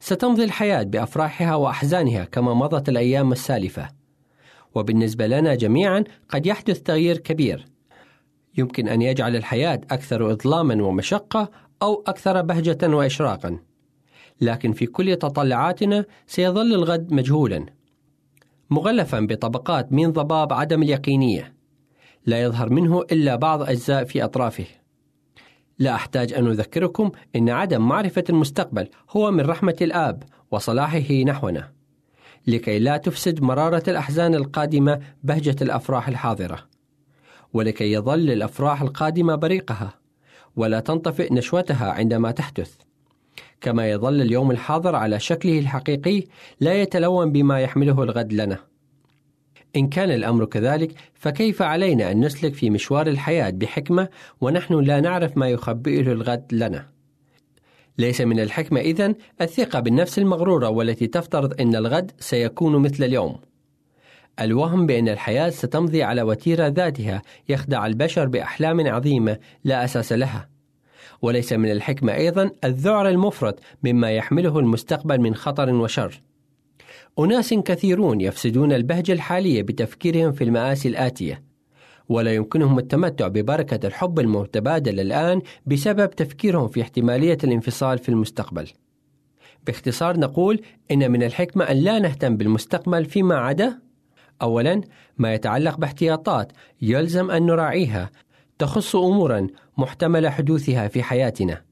ستمضي 0.00 0.44
الحياة 0.44 0.82
بأفراحها 0.82 1.54
وأحزانها 1.54 2.24
كما 2.24 2.54
مضت 2.54 2.88
الأيام 2.88 3.32
السالفة. 3.32 3.88
وبالنسبة 4.74 5.26
لنا 5.26 5.54
جميعا 5.54 6.04
قد 6.28 6.46
يحدث 6.46 6.82
تغيير 6.82 7.18
كبير. 7.18 7.66
يمكن 8.58 8.88
أن 8.88 9.02
يجعل 9.02 9.36
الحياة 9.36 9.80
أكثر 9.90 10.32
إظلاما 10.32 10.82
ومشقة 10.84 11.50
أو 11.82 12.04
أكثر 12.06 12.42
بهجة 12.42 12.96
وإشراقا. 12.96 13.58
لكن 14.40 14.72
في 14.72 14.86
كل 14.86 15.16
تطلعاتنا 15.16 16.04
سيظل 16.26 16.74
الغد 16.74 17.12
مجهولا. 17.12 17.66
مغلفا 18.70 19.20
بطبقات 19.20 19.92
من 19.92 20.12
ضباب 20.12 20.52
عدم 20.52 20.82
اليقينية. 20.82 21.54
لا 22.26 22.42
يظهر 22.42 22.70
منه 22.70 23.00
إلا 23.00 23.36
بعض 23.36 23.62
أجزاء 23.62 24.04
في 24.04 24.24
أطرافه. 24.24 24.66
لا 25.80 25.94
أحتاج 25.94 26.32
أن 26.32 26.46
أذكركم 26.46 27.10
أن 27.36 27.48
عدم 27.48 27.88
معرفة 27.88 28.24
المستقبل 28.30 28.88
هو 29.10 29.30
من 29.30 29.40
رحمة 29.40 29.76
الآب 29.80 30.22
وصلاحه 30.50 31.12
نحونا 31.12 31.72
لكي 32.46 32.78
لا 32.78 32.96
تفسد 32.96 33.42
مرارة 33.42 33.82
الأحزان 33.88 34.34
القادمة 34.34 35.00
بهجة 35.22 35.56
الأفراح 35.62 36.08
الحاضرة 36.08 36.58
ولكي 37.52 37.92
يظل 37.92 38.30
الأفراح 38.30 38.82
القادمة 38.82 39.34
بريقها 39.34 39.94
ولا 40.56 40.80
تنطفئ 40.80 41.34
نشوتها 41.34 41.90
عندما 41.92 42.30
تحدث 42.30 42.74
كما 43.60 43.90
يظل 43.90 44.20
اليوم 44.20 44.50
الحاضر 44.50 44.96
على 44.96 45.20
شكله 45.20 45.58
الحقيقي 45.58 46.24
لا 46.60 46.74
يتلون 46.74 47.32
بما 47.32 47.60
يحمله 47.60 48.02
الغد 48.02 48.32
لنا. 48.32 48.69
إن 49.76 49.88
كان 49.88 50.10
الأمر 50.10 50.44
كذلك 50.44 50.94
فكيف 51.14 51.62
علينا 51.62 52.10
أن 52.10 52.24
نسلك 52.24 52.54
في 52.54 52.70
مشوار 52.70 53.06
الحياة 53.06 53.50
بحكمة 53.50 54.08
ونحن 54.40 54.74
لا 54.74 55.00
نعرف 55.00 55.36
ما 55.36 55.48
يخبئه 55.48 56.12
الغد 56.12 56.46
لنا؟ 56.52 56.86
ليس 57.98 58.20
من 58.20 58.40
الحكمة 58.40 58.80
إذن 58.80 59.14
الثقة 59.40 59.80
بالنفس 59.80 60.18
المغرورة 60.18 60.68
والتي 60.68 61.06
تفترض 61.06 61.60
أن 61.60 61.76
الغد 61.76 62.10
سيكون 62.18 62.82
مثل 62.82 63.04
اليوم. 63.04 63.36
الوهم 64.40 64.86
بأن 64.86 65.08
الحياة 65.08 65.50
ستمضي 65.50 66.02
على 66.02 66.22
وتيرة 66.22 66.66
ذاتها 66.66 67.22
يخدع 67.48 67.86
البشر 67.86 68.26
بأحلام 68.26 68.88
عظيمة 68.88 69.38
لا 69.64 69.84
أساس 69.84 70.12
لها. 70.12 70.48
وليس 71.22 71.52
من 71.52 71.70
الحكمة 71.70 72.14
أيضا 72.14 72.50
الذعر 72.64 73.08
المفرط 73.08 73.60
مما 73.82 74.10
يحمله 74.10 74.58
المستقبل 74.58 75.20
من 75.20 75.34
خطر 75.34 75.74
وشر. 75.74 76.20
أناس 77.18 77.54
كثيرون 77.54 78.20
يفسدون 78.20 78.72
البهجة 78.72 79.12
الحالية 79.12 79.62
بتفكيرهم 79.62 80.32
في 80.32 80.44
المآسي 80.44 80.88
الآتية، 80.88 81.42
ولا 82.08 82.34
يمكنهم 82.34 82.78
التمتع 82.78 83.28
ببركة 83.28 83.86
الحب 83.86 84.20
المتبادل 84.20 85.00
الآن 85.00 85.42
بسبب 85.66 86.10
تفكيرهم 86.10 86.68
في 86.68 86.82
احتمالية 86.82 87.38
الانفصال 87.44 87.98
في 87.98 88.08
المستقبل. 88.08 88.68
باختصار 89.66 90.18
نقول 90.18 90.60
إن 90.90 91.10
من 91.10 91.22
الحكمة 91.22 91.64
أن 91.64 91.76
لا 91.76 91.98
نهتم 91.98 92.36
بالمستقبل 92.36 93.04
فيما 93.04 93.34
عدا 93.36 93.78
أولا 94.42 94.80
ما 95.18 95.34
يتعلق 95.34 95.76
باحتياطات 95.78 96.52
يلزم 96.82 97.30
أن 97.30 97.46
نراعيها 97.46 98.10
تخص 98.58 98.96
امورا 98.96 99.46
محتمل 99.78 100.28
حدوثها 100.28 100.88
في 100.88 101.02
حياتنا 101.02 101.62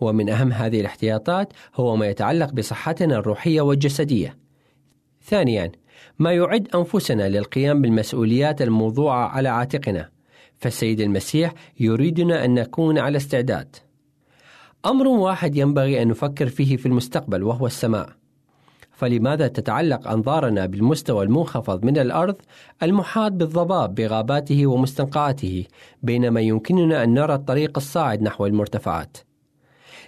ومن 0.00 0.28
أهم 0.28 0.52
هذه 0.52 0.80
الاحتياطات 0.80 1.52
هو 1.74 1.96
ما 1.96 2.06
يتعلق 2.06 2.52
بصحتنا 2.52 3.16
الروحية 3.16 3.60
والجسدية 3.60 4.36
ثانيا 5.24 5.72
ما 6.18 6.32
يعد 6.32 6.68
أنفسنا 6.74 7.28
للقيام 7.28 7.82
بالمسؤوليات 7.82 8.62
الموضوعة 8.62 9.28
على 9.28 9.48
عاتقنا 9.48 10.08
فالسيد 10.58 11.00
المسيح 11.00 11.54
يريدنا 11.80 12.44
أن 12.44 12.54
نكون 12.54 12.98
على 12.98 13.16
استعداد. 13.16 13.76
أمر 14.86 15.08
واحد 15.08 15.56
ينبغي 15.56 16.02
أن 16.02 16.08
نفكر 16.08 16.46
فيه 16.46 16.76
في 16.76 16.86
المستقبل 16.86 17.42
وهو 17.42 17.66
السماء. 17.66 18.20
فلماذا 18.90 19.48
تتعلق 19.48 20.08
أنظارنا 20.08 20.66
بالمستوى 20.66 21.24
المنخفض 21.24 21.84
من 21.84 21.98
الأرض 21.98 22.36
المحاط 22.82 23.32
بالضباب 23.32 23.94
بغاباته 23.94 24.66
ومستنقعاته 24.66 25.64
بينما 26.02 26.40
يمكننا 26.40 27.04
أن 27.04 27.14
نرى 27.14 27.34
الطريق 27.34 27.78
الصاعد 27.78 28.22
نحو 28.22 28.46
المرتفعات؟ 28.46 29.16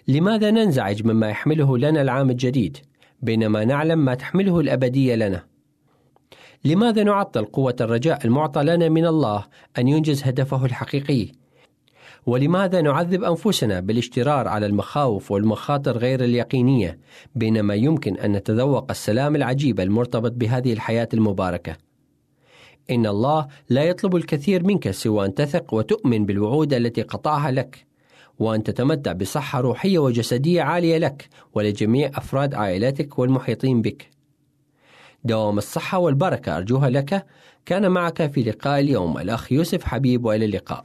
لماذا 0.09 0.51
ننزعج 0.51 1.07
مما 1.07 1.29
يحمله 1.29 1.79
لنا 1.79 2.03
العام 2.03 2.31
الجديد؟ 2.31 2.79
بينما 3.23 3.65
نعلم 3.65 3.99
ما 4.05 4.15
تحمله 4.15 4.61
الأبدية 4.61 5.15
لنا؟ 5.15 5.45
لماذا 6.65 7.03
نعطل 7.03 7.45
قوة 7.45 7.77
الرجاء 7.81 8.27
المعطى 8.27 8.63
لنا 8.63 8.89
من 8.89 9.07
الله 9.07 9.45
أن 9.79 9.89
ينجز 9.89 10.23
هدفه 10.25 10.65
الحقيقي؟ 10.65 11.33
ولماذا 12.27 12.81
نعذب 12.81 13.25
أنفسنا 13.25 13.81
بالاشترار 13.81 14.49
على 14.49 14.67
المخاوف 14.67 15.31
والمخاطر 15.31 15.99
غير 15.99 16.25
اليقينية 16.25 16.99
بينما 17.35 17.75
يمكن 17.75 18.17
أن 18.17 18.33
نتذوق 18.33 18.91
السلام 18.91 19.37
العجيب 19.37 19.81
المرتبط 19.81 20.33
بهذه 20.33 20.73
الحياة 20.73 21.09
المباركة؟ 21.15 21.77
إن 22.91 23.07
الله 23.07 23.49
لا 23.71 23.85
يطلب 23.85 24.17
الكثير 24.17 24.65
منك 24.65 24.91
سوى 24.91 25.27
أن 25.27 25.35
تثق 25.35 25.75
وتؤمن 25.75 26.27
بالوعود 26.27 26.75
التي 26.75 27.03
قطعها 27.03 27.51
لك. 27.51 27.87
وأن 28.43 28.63
تتمتع 28.63 29.13
بصحة 29.13 29.61
روحية 29.61 29.99
وجسدية 29.99 30.63
عالية 30.63 30.99
لك 30.99 31.29
ولجميع 31.55 32.11
أفراد 32.15 32.55
عائلتك 32.55 33.19
والمحيطين 33.19 33.83
بك. 33.83 34.11
دوام 35.25 35.59
الصحة 35.59 35.99
والبركة 35.99 36.57
أرجوها 36.57 36.91
لك 36.91 37.27
كان 37.67 37.91
معك 37.91 38.33
في 38.33 38.43
لقاء 38.43 38.81
اليوم 38.81 39.19
الأخ 39.19 39.53
يوسف 39.53 39.85
حبيب 39.85 40.25
وإلى 40.25 40.45
اللقاء. 40.45 40.85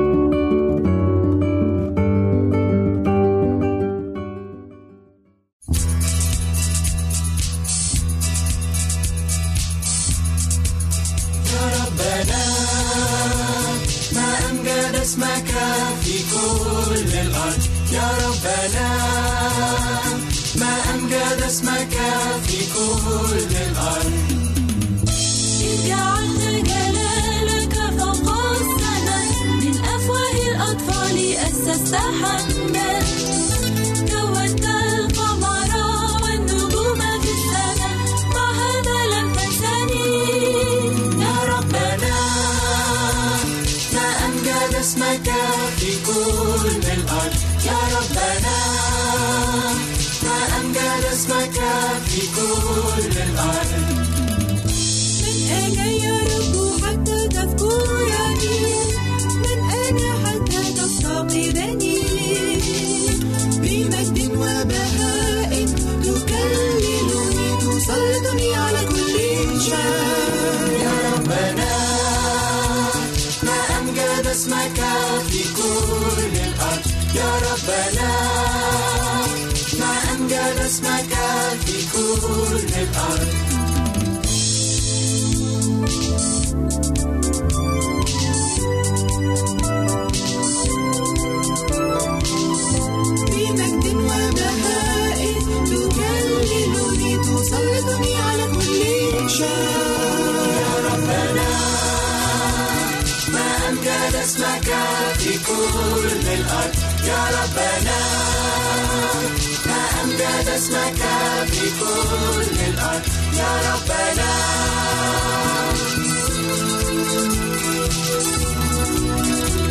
أسمك 110.61 111.01
في 111.47 111.69
كل 111.79 112.59
الأرض. 112.69 113.01
يا 113.37 113.51
ربنا. 113.71 114.31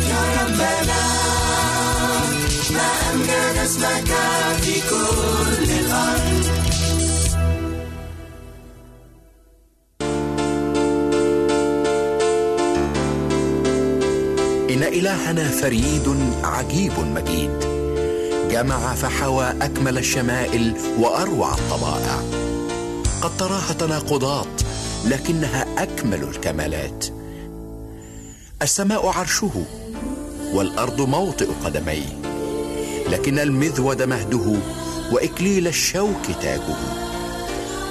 يا 0.09 0.23
ربنا. 0.41 1.03
ما 2.71 2.89
أمجد 3.13 3.57
أسمك 3.63 4.11
في 4.61 4.75
كل 4.89 5.71
الأرض. 5.71 6.45
إن 14.69 14.83
إلهنا 14.83 15.49
فريد 15.49 16.15
عجيب 16.43 16.99
مجيد. 16.99 17.70
جمع 18.51 18.95
فحوى 18.95 19.45
أكمل 19.61 19.97
الشمائل 19.97 20.73
وأروع 20.99 21.53
الطبائع. 21.53 22.21
قد 23.21 23.37
تراها 23.37 23.73
تناقضات 23.73 24.61
لكنها 25.05 25.65
أكمل 25.77 26.23
الكمالات. 26.23 27.05
السماء 28.61 29.07
عرشه 29.07 29.65
والأرض 30.53 31.01
موطئ 31.01 31.47
قدميه 31.65 32.21
لكن 33.09 33.39
المذود 33.39 34.01
مهده 34.01 34.59
وإكليل 35.11 35.67
الشوك 35.67 36.25
تاجه. 36.41 36.77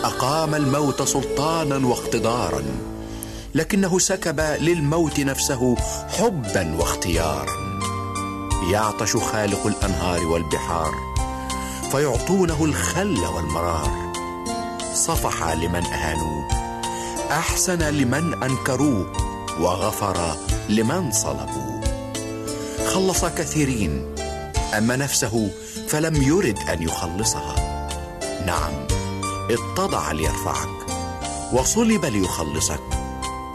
أقام 0.04 0.54
الموت 0.54 1.02
سلطانا 1.02 1.86
واقتدارا 1.86 2.62
لكنه 3.54 3.98
سكب 3.98 4.40
للموت 4.40 5.20
نفسه 5.20 5.76
حبا 6.08 6.76
واختيارا. 6.78 7.70
يعطش 8.72 9.16
خالق 9.16 9.66
الأنهار 9.90 10.26
والبحار 10.26 10.94
فيعطونه 11.90 12.64
الخل 12.64 13.18
والمرار. 13.18 14.12
صفح 14.94 15.52
لمن 15.52 15.86
اهانوه 15.86 16.48
أحسن 17.30 17.78
لمن 17.78 18.42
انكروه 18.42 19.12
وغفر 19.60 20.36
لمن 20.68 21.12
صلبوه 21.12 21.80
خلص 22.86 23.24
كثيرين 23.24 24.14
أما 24.78 24.96
نفسه 24.96 25.50
فلم 25.88 26.22
يرد 26.22 26.58
أن 26.58 26.82
يخلصها. 26.82 27.54
نعم 28.46 28.72
اتضع 29.50 30.12
ليرفعك 30.12 30.86
وصلب 31.52 32.04
ليخلصك 32.04 32.82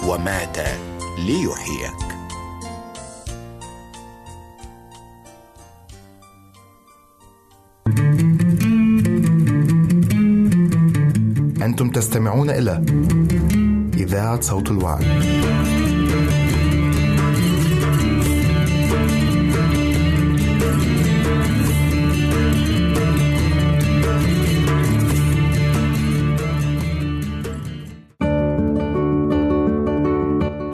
ومات 0.04 0.58
ليحييك. 1.18 2.15
أنتم 11.66 11.90
تستمعون 11.90 12.50
إلى 12.50 12.84
إذاعة 13.98 14.42
صوت 14.42 14.72
الوعي. 14.72 15.06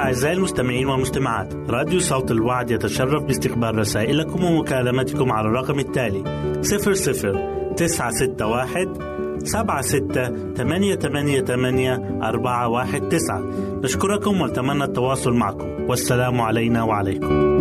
أعزائي 0.01 0.35
المستمعين 0.35 0.87
والمستمعات 0.87 1.53
راديو 1.53 1.99
صوت 1.99 2.31
الوعد 2.31 2.71
يتشرف 2.71 3.23
باستقبال 3.23 3.75
رسائلكم 3.77 4.43
ومكالمتكم 4.43 5.31
على 5.31 5.47
الرقم 5.47 5.79
التالي 5.79 6.23
00 6.61 7.73
961 7.75 9.20
سبعة 9.45 9.81
ستة 9.81 10.53
ثمانية 10.53 10.95
ثمانية 10.95 11.41
ثمانية 11.41 12.19
أربعة 12.23 12.67
واحد 12.67 13.01
تسعة. 13.09 13.41
نشكركم 13.83 14.41
ونتمنى 14.41 14.83
التواصل 14.83 15.33
معكم. 15.33 15.67
والسلام 15.89 16.41
علينا 16.41 16.83
وعليكم. 16.83 17.51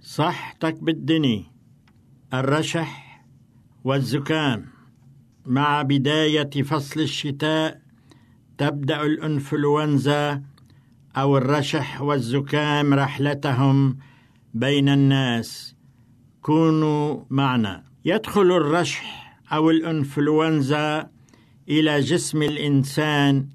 صحتك 0.00 0.82
بالدني 0.82 1.44
الرشح 2.34 3.22
والزكام. 3.84 4.66
مع 5.46 5.82
بداية 5.82 6.62
فصل 6.62 7.00
الشتاء 7.00 7.80
تبدأ 8.58 9.02
الإنفلونزا 9.02 10.42
أو 11.16 11.36
الرشح 11.36 12.02
والزكام 12.02 12.94
رحلتهم 12.94 13.96
بين 14.54 14.88
الناس. 14.88 15.79
كونوا 16.42 17.24
معنا. 17.30 17.84
يدخل 18.04 18.52
الرشح 18.52 19.36
أو 19.52 19.70
الإنفلونزا 19.70 21.10
إلى 21.68 22.00
جسم 22.00 22.42
الإنسان 22.42 23.48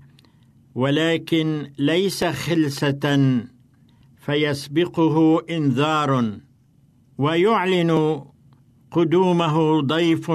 ولكن 0.75 1.71
ليس 1.77 2.23
خلسة 2.23 3.39
فيسبقه 4.17 5.41
إنذار 5.49 6.39
ويعلن 7.17 8.21
قدومه 8.91 9.81
ضيف 9.81 10.31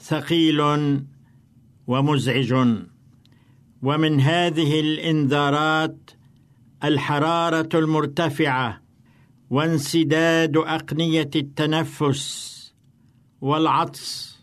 ثقيل 0.00 0.60
ومزعج. 1.86 2.52
ومن 3.82 4.20
هذه 4.20 4.80
الإنذارات 4.80 6.10
الحرارة 6.84 7.68
المرتفعة 7.74 8.83
وانسداد 9.50 10.56
أقنية 10.56 11.30
التنفس 11.36 12.54
والعطس 13.40 14.38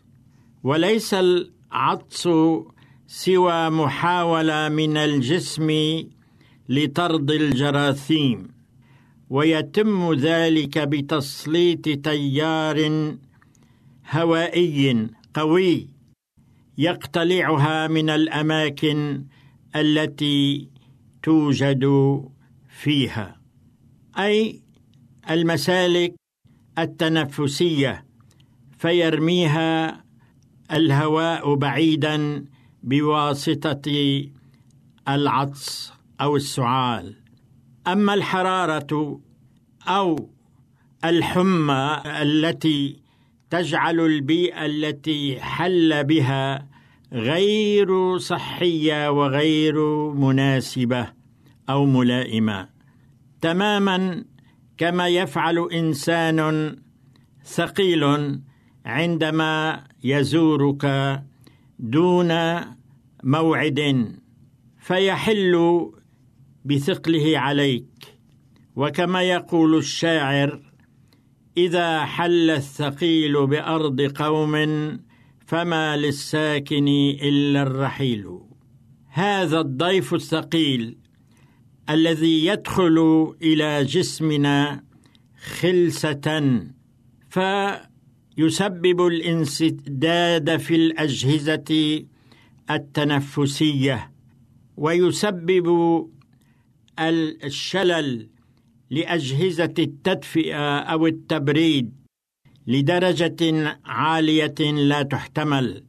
وليس 0.63 1.13
العطس 1.13 2.29
سوى 3.07 3.69
محاولة 3.69 4.69
من 4.69 4.97
الجسم 4.97 5.69
لطرد 6.69 7.31
الجراثيم 7.31 8.47
ويتم 9.29 10.13
ذلك 10.13 10.77
بتسليط 10.79 11.81
تيار 12.03 13.11
هوائي 14.11 15.07
قوي 15.33 15.87
يقتلعها 16.77 17.87
من 17.87 18.09
الأماكن 18.09 19.25
التي 19.75 20.67
توجد 21.23 21.85
فيها 22.69 23.41
أي 24.19 24.60
المسالك 25.29 26.15
التنفسية 26.79 28.05
فيرميها 28.77 30.03
الهواء 30.71 31.55
بعيدا 31.55 32.45
بواسطة 32.83 34.25
العطس 35.07 35.93
أو 36.21 36.35
السعال. 36.35 37.15
أما 37.87 38.13
الحرارة 38.13 39.19
أو 39.87 40.29
الحمى 41.05 42.01
التي 42.05 43.01
تجعل 43.49 43.99
البيئة 43.99 44.65
التي 44.65 45.39
حل 45.41 46.03
بها 46.03 46.67
غير 47.13 48.17
صحية 48.17 49.11
وغير 49.11 49.85
مناسبة 50.13 51.07
أو 51.69 51.85
ملائمة. 51.85 52.69
تماما 53.41 54.25
كما 54.81 55.07
يفعل 55.07 55.67
إنسان 55.73 56.75
ثقيل 57.43 58.03
عندما 58.85 59.83
يزورك 60.03 60.85
دون 61.79 62.31
موعد 63.23 64.15
فيحل 64.79 65.85
بثقله 66.65 67.39
عليك. 67.39 68.17
وكما 68.75 69.21
يقول 69.21 69.77
الشاعر 69.77 70.71
إذا 71.57 72.05
حل 72.05 72.49
الثقيل 72.49 73.47
بأرض 73.47 74.01
قوم 74.01 74.55
فما 75.45 75.97
للساكن 75.97 76.87
إلا 77.21 77.61
الرحيل. 77.61 78.39
هذا 79.09 79.59
الضيف 79.59 80.13
الثقيل 80.13 80.97
الذي 81.91 82.45
يدخل 82.45 82.97
إلى 83.41 83.83
جسمنا 83.83 84.83
خلسة 85.59 86.61
فيسبب 87.29 89.07
الانسداد 89.07 90.57
في 90.57 90.75
الأجهزة 90.75 92.03
التنفسية 92.71 94.11
ويسبب 94.77 95.67
الشلل 96.99 98.29
لأجهزة 98.89 99.73
التدفئة 99.79 100.79
أو 100.79 101.07
التبريد 101.07 101.91
لدرجة 102.67 103.79
عالية 103.85 104.59
لا 104.61 105.01
تحتمل 105.03 105.83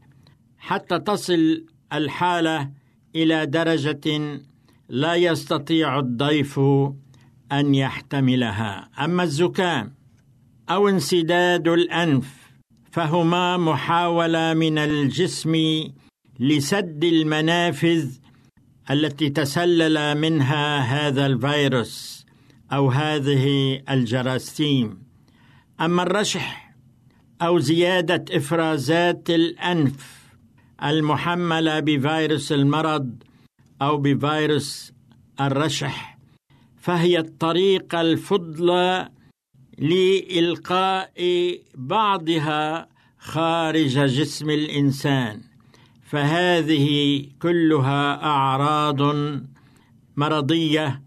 حتى 0.59 0.99
تصل 0.99 1.65
الحالة 1.93 2.71
إلى 3.17 3.47
درجة 3.47 4.41
لا 4.93 5.15
يستطيع 5.15 5.99
الضيف 5.99 6.61
أن 7.53 7.75
يحتملها. 7.75 8.91
أما 9.05 9.23
الزكام 9.23 9.95
أو 10.71 10.89
انسداد 10.89 11.69
الأنف 11.69 12.27
فهما 12.91 13.57
محاوله 13.57 14.55
من 14.55 14.79
الجسم 14.79 15.55
لسد 16.41 17.05
المنافذ 17.05 18.11
التي 18.91 19.31
تسلل 19.31 20.19
منها 20.19 20.79
هذا 20.79 21.27
الفيروس 21.27 22.27
أو 22.73 22.91
هذه 22.91 23.81
الجراثيم. 23.91 25.03
أما 25.81 26.03
الرشح 26.03 26.75
أو 27.43 27.59
زيادة 27.59 28.25
إفرازات 28.37 29.31
الأنف 29.31 30.23
المحملة 30.83 31.81
بفيروس 31.81 32.53
المرض 32.53 33.23
أو 33.83 33.97
بفيروس 33.97 34.93
الرشح 35.41 36.19
فهي 36.77 37.19
الطريقة 37.19 38.01
الفضلى 38.01 39.09
لإلقاء 39.79 41.13
بعضها 41.75 42.89
خارج 43.19 43.99
جسم 43.99 44.51
الإنسان 44.51 45.41
فهذه 46.03 46.87
كلها 47.43 48.25
أعراض 48.25 49.01
مرضية 50.17 51.03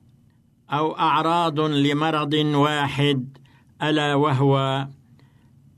أو 0.70 0.98
أعراض 0.98 1.60
لمرض 1.60 2.34
واحد 2.34 3.38
ألا 3.84 4.16
وهو 4.16 4.88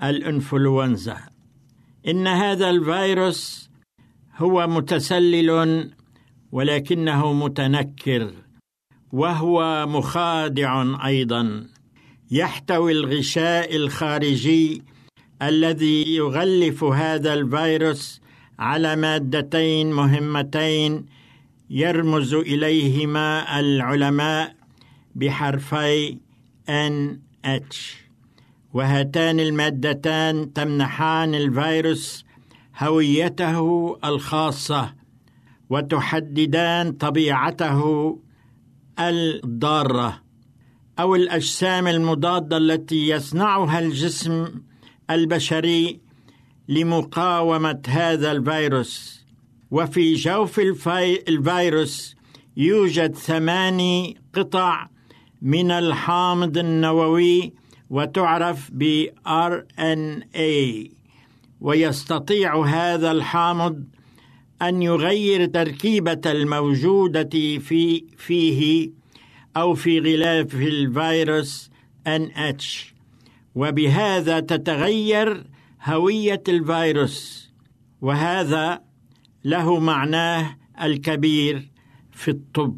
الإنفلونزا. 0.03 1.17
إن 2.07 2.27
هذا 2.27 2.69
الفيروس 2.69 3.69
هو 4.37 4.67
متسلل 4.67 5.91
ولكنه 6.51 7.33
متنكر 7.33 8.31
وهو 9.11 9.85
مخادع 9.87 11.05
أيضا. 11.05 11.67
يحتوي 12.31 12.91
الغشاء 12.91 13.75
الخارجي 13.75 14.83
الذي 15.41 16.15
يغلف 16.15 16.83
هذا 16.83 17.33
الفيروس 17.33 18.21
على 18.59 18.95
مادتين 18.95 19.91
مهمتين 19.91 21.05
يرمز 21.69 22.33
إليهما 22.33 23.59
العلماء 23.59 24.55
بحرفي 25.15 26.17
NH 26.69 27.75
وهاتان 28.73 29.39
المادتان 29.39 30.53
تمنحان 30.53 31.35
الفيروس 31.35 32.25
هويته 32.77 33.97
الخاصة. 34.05 34.93
وتحددان 35.69 36.91
طبيعته 36.91 37.79
الضارة 38.99 40.21
أو 40.99 41.15
الأجسام 41.15 41.87
المضادة 41.87 42.57
التي 42.57 43.07
يصنعها 43.09 43.79
الجسم 43.79 44.47
البشري 45.09 45.99
لمقاومة 46.67 47.81
هذا 47.87 48.31
الفيروس. 48.31 49.25
وفي 49.71 50.13
جوف 50.13 50.59
الفي... 50.59 51.29
الفيروس 51.29 52.15
يوجد 52.57 53.15
ثماني 53.15 54.17
قطع 54.33 54.87
من 55.41 55.71
الحامض 55.71 56.57
النووي 56.57 57.53
وتعرف 57.89 58.69
ب 58.73 59.05
RNA 59.27 60.89
ويستطيع 61.61 62.65
هذا 62.65 63.11
الحامض 63.11 63.83
أن 64.61 64.81
يغير 64.81 65.45
تركيبة 65.45 66.21
الموجودة 66.25 67.29
في 67.59 68.05
فيه 68.17 68.91
أو 69.57 69.73
في 69.73 69.99
غلاف 69.99 70.55
الفيروس 70.55 71.69
NH 72.07 72.93
وبهذا 73.55 74.39
تتغير 74.39 75.43
هوية 75.83 76.43
الفيروس. 76.47 77.49
وهذا 78.01 78.81
له 79.45 79.79
معناه 79.79 80.57
الكبير 80.81 81.69
في 82.11 82.31
الطب. 82.31 82.77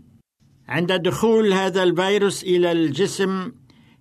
عند 0.68 0.92
دخول 0.92 1.54
هذا 1.54 1.84
الفيروس 1.84 2.44
إلى 2.44 2.72
الجسم 2.72 3.52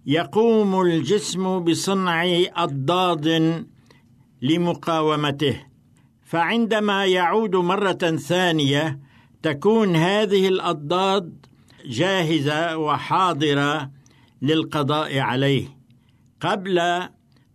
يقوم 0.07 0.81
الجسم 0.81 1.59
بصنع 1.59 2.25
أضداد 2.57 3.67
لمقاومته. 4.43 5.68
فعندما 6.29 7.07
يعود 7.07 7.57
مرة 7.57 8.17
ثانية 8.17 8.99
تكون 9.43 9.97
هذه 9.97 10.49
الأضداد 10.49 11.47
جاهزة 11.85 12.77
وحاضرة 12.77 13.91
للقضاء 14.43 15.19
عليه 15.19 15.69
قبل 16.41 16.79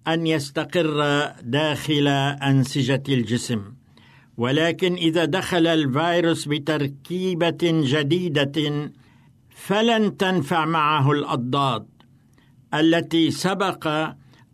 أن 0.07 0.28
يستقر 0.28 1.26
داخل 1.41 2.07
أنسجة 2.07 3.03
الجسم. 3.09 3.61
ولكن 4.38 4.93
إذا 4.93 5.26
دخل 5.26 5.67
الفيروس 5.67 6.45
بتركيبة 6.45 7.57
جديدة 7.63 8.91
فلن 9.49 10.17
تنفع 10.17 10.65
معه 10.65 11.11
الأضداد 11.11 11.86
التي 12.74 13.32
سبق 13.32 13.88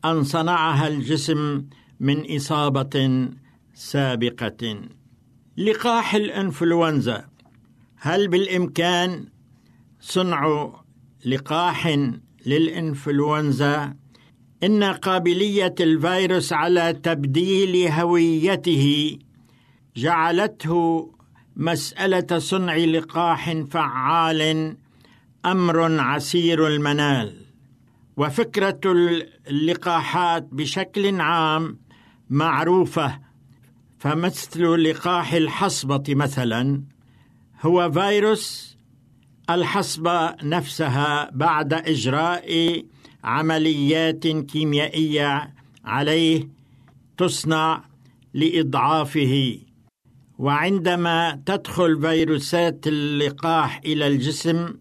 أن 0.05 0.23
صنعها 0.23 0.87
الجسم 0.87 1.65
من 1.99 2.35
إصابة 2.35 3.29
سابقة. 3.79 4.81
لقاح 5.57 6.15
الإنفلونزا. 6.15 7.25
هل 7.97 8.27
بالإمكان 8.27 9.25
صنع 9.99 10.71
لقاح 11.25 11.97
للإنفلونزا؟ 12.45 13.95
إن 14.63 14.83
قابلية 14.83 15.75
الفيروس 15.79 16.53
على 16.53 16.93
تبديل 16.93 17.91
هويته 17.91 19.17
جعلته 19.95 21.11
مسألة 21.55 22.39
صنع 22.39 22.75
لقاح 22.75 23.53
فعال 23.71 24.77
أمر 25.45 25.99
عسير 26.01 26.67
المنال. 26.67 27.45
وفكرة 28.17 28.79
اللقاحات 29.47 30.47
بشكل 30.51 31.21
عام 31.21 31.79
معروفة 32.29 33.28
فمثل 33.99 34.83
لقاح 34.83 35.33
الحصبة 35.33 36.03
مثلا 36.09 36.83
هو 37.61 37.91
فيروس 37.91 38.77
الحصبة 39.49 40.35
نفسها 40.43 41.29
بعد 41.33 41.73
إجراء 41.73 42.83
عمليات 43.23 44.27
كيميائية 44.27 45.53
عليه 45.85 46.49
تصنع 47.17 47.83
لإضعافه. 48.33 49.59
وعندما 50.37 51.41
تدخل 51.45 52.01
فيروسات 52.01 52.87
اللقاح 52.87 53.81
إلى 53.85 54.07
الجسم 54.07 54.73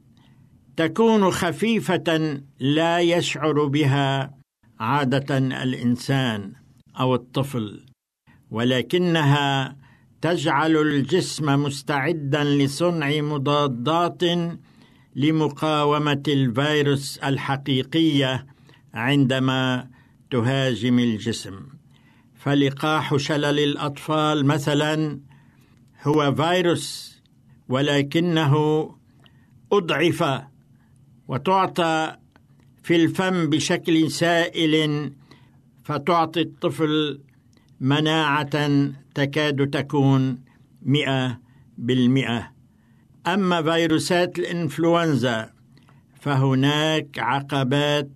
تكون 0.76 1.30
خفيفة 1.30 2.40
لا 2.60 3.00
يشعر 3.00 3.64
بها 3.64 4.34
عادة 4.80 5.38
الإنسان 5.38 6.52
أو 7.00 7.14
الطفل. 7.14 7.87
ولكنها 8.50 9.76
تجعل 10.20 10.76
الجسم 10.76 11.62
مستعدا 11.62 12.44
لصنع 12.44 13.20
مضادات 13.20 14.22
لمقاومة 15.16 16.22
الفيروس 16.28 17.18
الحقيقية 17.18 18.46
عندما 18.94 19.88
تهاجم 20.30 20.98
الجسم. 20.98 21.60
فلقاح 22.34 23.16
شلل 23.16 23.58
الأطفال 23.58 24.46
مثلا 24.46 25.20
هو 26.02 26.34
فيروس 26.34 27.18
ولكنه 27.68 28.54
أضعف 29.72 30.42
وتعطى 31.28 32.16
في 32.82 32.96
الفم 32.96 33.50
بشكل 33.50 34.10
سائل 34.10 35.12
فتعطي 35.84 36.40
الطفل 36.40 37.20
مناعة 37.80 38.90
تكاد 39.14 39.70
تكون 39.70 40.38
مئة 40.82 41.40
بالمئة. 41.78 42.52
أما 43.26 43.62
فيروسات 43.62 44.38
الإنفلونزا 44.38 45.50
فهناك 46.20 47.18
عقبات 47.18 48.10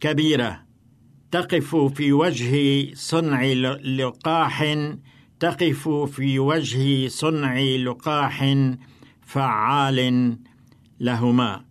كبيرة 0.00 0.62
تقف 1.30 1.76
في 1.76 2.12
وجه 2.12 2.88
صنع 2.94 3.42
لقاح 3.82 4.76
تقف 5.40 5.88
في 5.88 6.38
وجه 6.38 7.08
صنع 7.08 7.60
لقاح 7.60 8.54
فعال 9.26 10.36
لهما. 11.00 11.64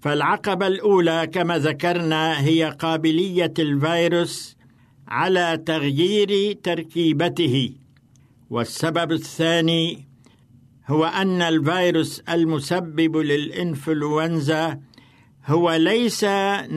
فالعقبة 0.00 0.66
الأولى 0.66 1.26
كما 1.32 1.58
ذكرنا 1.58 2.40
هي 2.40 2.76
قابلية 2.78 3.54
الفيروس 3.58 4.57
على 5.08 5.62
تغيير 5.66 6.52
تركيبته. 6.52 7.72
والسبب 8.50 9.12
الثاني 9.12 10.08
هو 10.88 11.04
أن 11.04 11.42
الفيروس 11.42 12.20
المسبب 12.20 13.16
للإنفلونزا 13.16 14.80
هو 15.46 15.72
ليس 15.72 16.24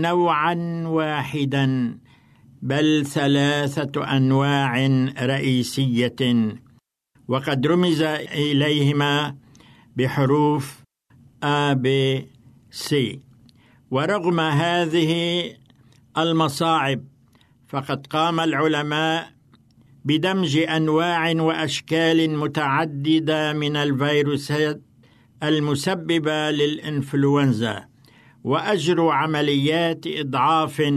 نوعا 0.07 0.83
واحدا 0.87 1.97
بل 2.61 3.05
ثلاثة 3.05 4.17
أنواع 4.17 4.87
رئيسية. 5.21 6.55
وقد 7.27 7.67
رمز 7.67 8.01
إليهما 8.01 9.35
بحروف 9.95 10.81
A 11.43 11.75
B 11.75 11.87
C. 12.71 12.95
ورغم 13.91 14.39
هذه 14.39 15.43
المصاعب 16.17 17.10
فقد 17.71 18.07
قام 18.07 18.39
العلماء 18.39 19.31
بدمج 20.05 20.57
أنواع 20.57 21.31
وأشكال 21.31 22.37
متعددة 22.37 23.53
من 23.53 23.75
الفيروسات 23.75 24.81
المسببة 25.43 26.51
للإنفلونزا 26.51 27.85
واجروا 28.43 29.13
عمليات 29.13 30.07
إضعاف 30.07 30.93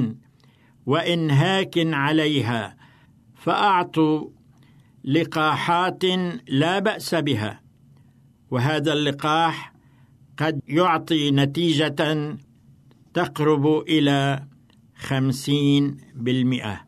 وإنهاك 0.86 1.74
عليها 1.76 2.76
فأعطوا 3.34 4.28
لقاحات 5.04 6.04
لا 6.48 6.78
بأس 6.78 7.14
بها. 7.14 7.60
وهذا 8.50 8.92
اللقاح 8.92 9.72
قد 10.38 10.60
يعطي 10.68 11.30
نتيجة 11.30 12.36
تقرب 13.14 13.66
إلى 13.88 14.44
خمسين 15.04 15.96
بالمئة. 16.14 16.86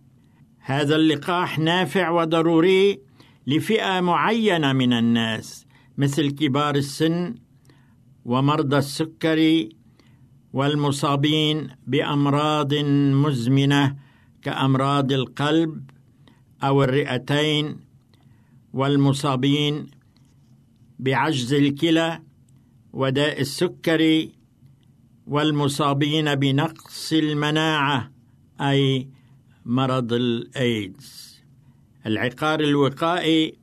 هذا 0.60 0.96
اللقاح 0.96 1.58
نافع 1.58 2.10
وضروري 2.10 3.00
لفئة 3.46 4.00
معينة 4.00 4.72
من 4.72 4.92
الناس 4.92 5.66
مثل 5.98 6.30
كبار 6.30 6.74
السن 6.74 7.34
ومرضى 8.24 8.78
السكري 8.78 9.68
والمصابين 10.52 11.68
بأمراض 11.86 12.74
مزمنة 13.24 13.96
كأمراض 14.42 15.12
القلب 15.12 15.90
أو 16.62 16.84
الرئتين 16.84 17.76
والمصابين 18.72 19.86
بعجز 20.98 21.54
الكلى 21.54 22.22
وداء 22.92 23.40
السكري 23.40 24.36
والمصابين 25.27 26.35
بنقص 26.35 27.12
المناعة 27.12 28.11
أي 28.61 29.09
مرض 29.64 30.12
الإيدز. 30.12 31.43
العقار 32.07 32.61
الوقائي 32.61 33.55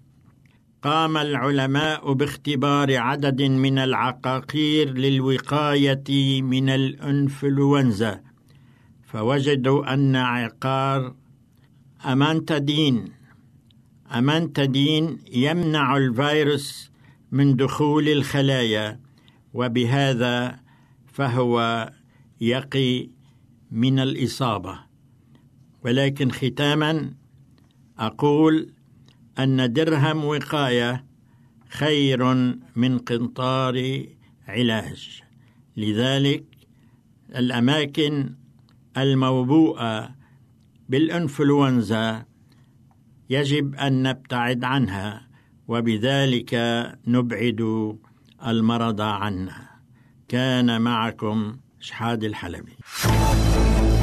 قام 0.81 1.17
العلماء 1.17 2.13
باختبار 2.13 2.97
عدد 2.97 3.41
من 3.41 3.77
العقاقير 3.77 4.93
للوقاية 4.93 6.41
من 6.41 6.69
الإنفلونزا. 6.69 8.21
فوجدوا 9.03 9.93
أن 9.93 10.15
عقار 10.15 11.15
امانتادين 12.05 13.05
امانتادين 14.15 15.19
يمنع 15.31 15.97
الفيروس 15.97 16.91
من 17.31 17.55
دخول 17.55 18.09
الخلايا 18.09 18.99
وبهذا 19.53 20.62
فهو 21.13 21.89
يقي 22.41 23.09
من 23.71 23.99
الإصابة. 23.99 24.79
ولكن 25.83 26.31
ختاما 26.31 27.13
أقول 27.99 28.73
أن 29.39 29.73
درهم 29.73 30.25
وقاية 30.25 31.05
خير 31.69 32.33
من 32.75 32.97
قنطار 32.99 34.05
علاج. 34.47 35.21
لذلك 35.77 36.43
الأماكن 37.35 38.35
الموبوءة 38.97 40.15
بالإنفلونزا 40.89 42.25
يجب 43.29 43.75
أن 43.75 44.03
نبتعد 44.03 44.63
عنها 44.63 45.27
وبذلك 45.67 46.53
نبعد 47.07 47.61
المرض 48.47 49.01
عنا. 49.01 49.72
كان 50.33 50.81
معكم 50.81 51.57
شحاد 51.79 52.23
الحلبي. 52.23 52.77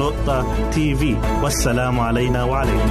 www.al-waad.tv 0.00 1.02
والسلام 1.42 2.00
علينا 2.00 2.44
وعليكم. 2.44 2.90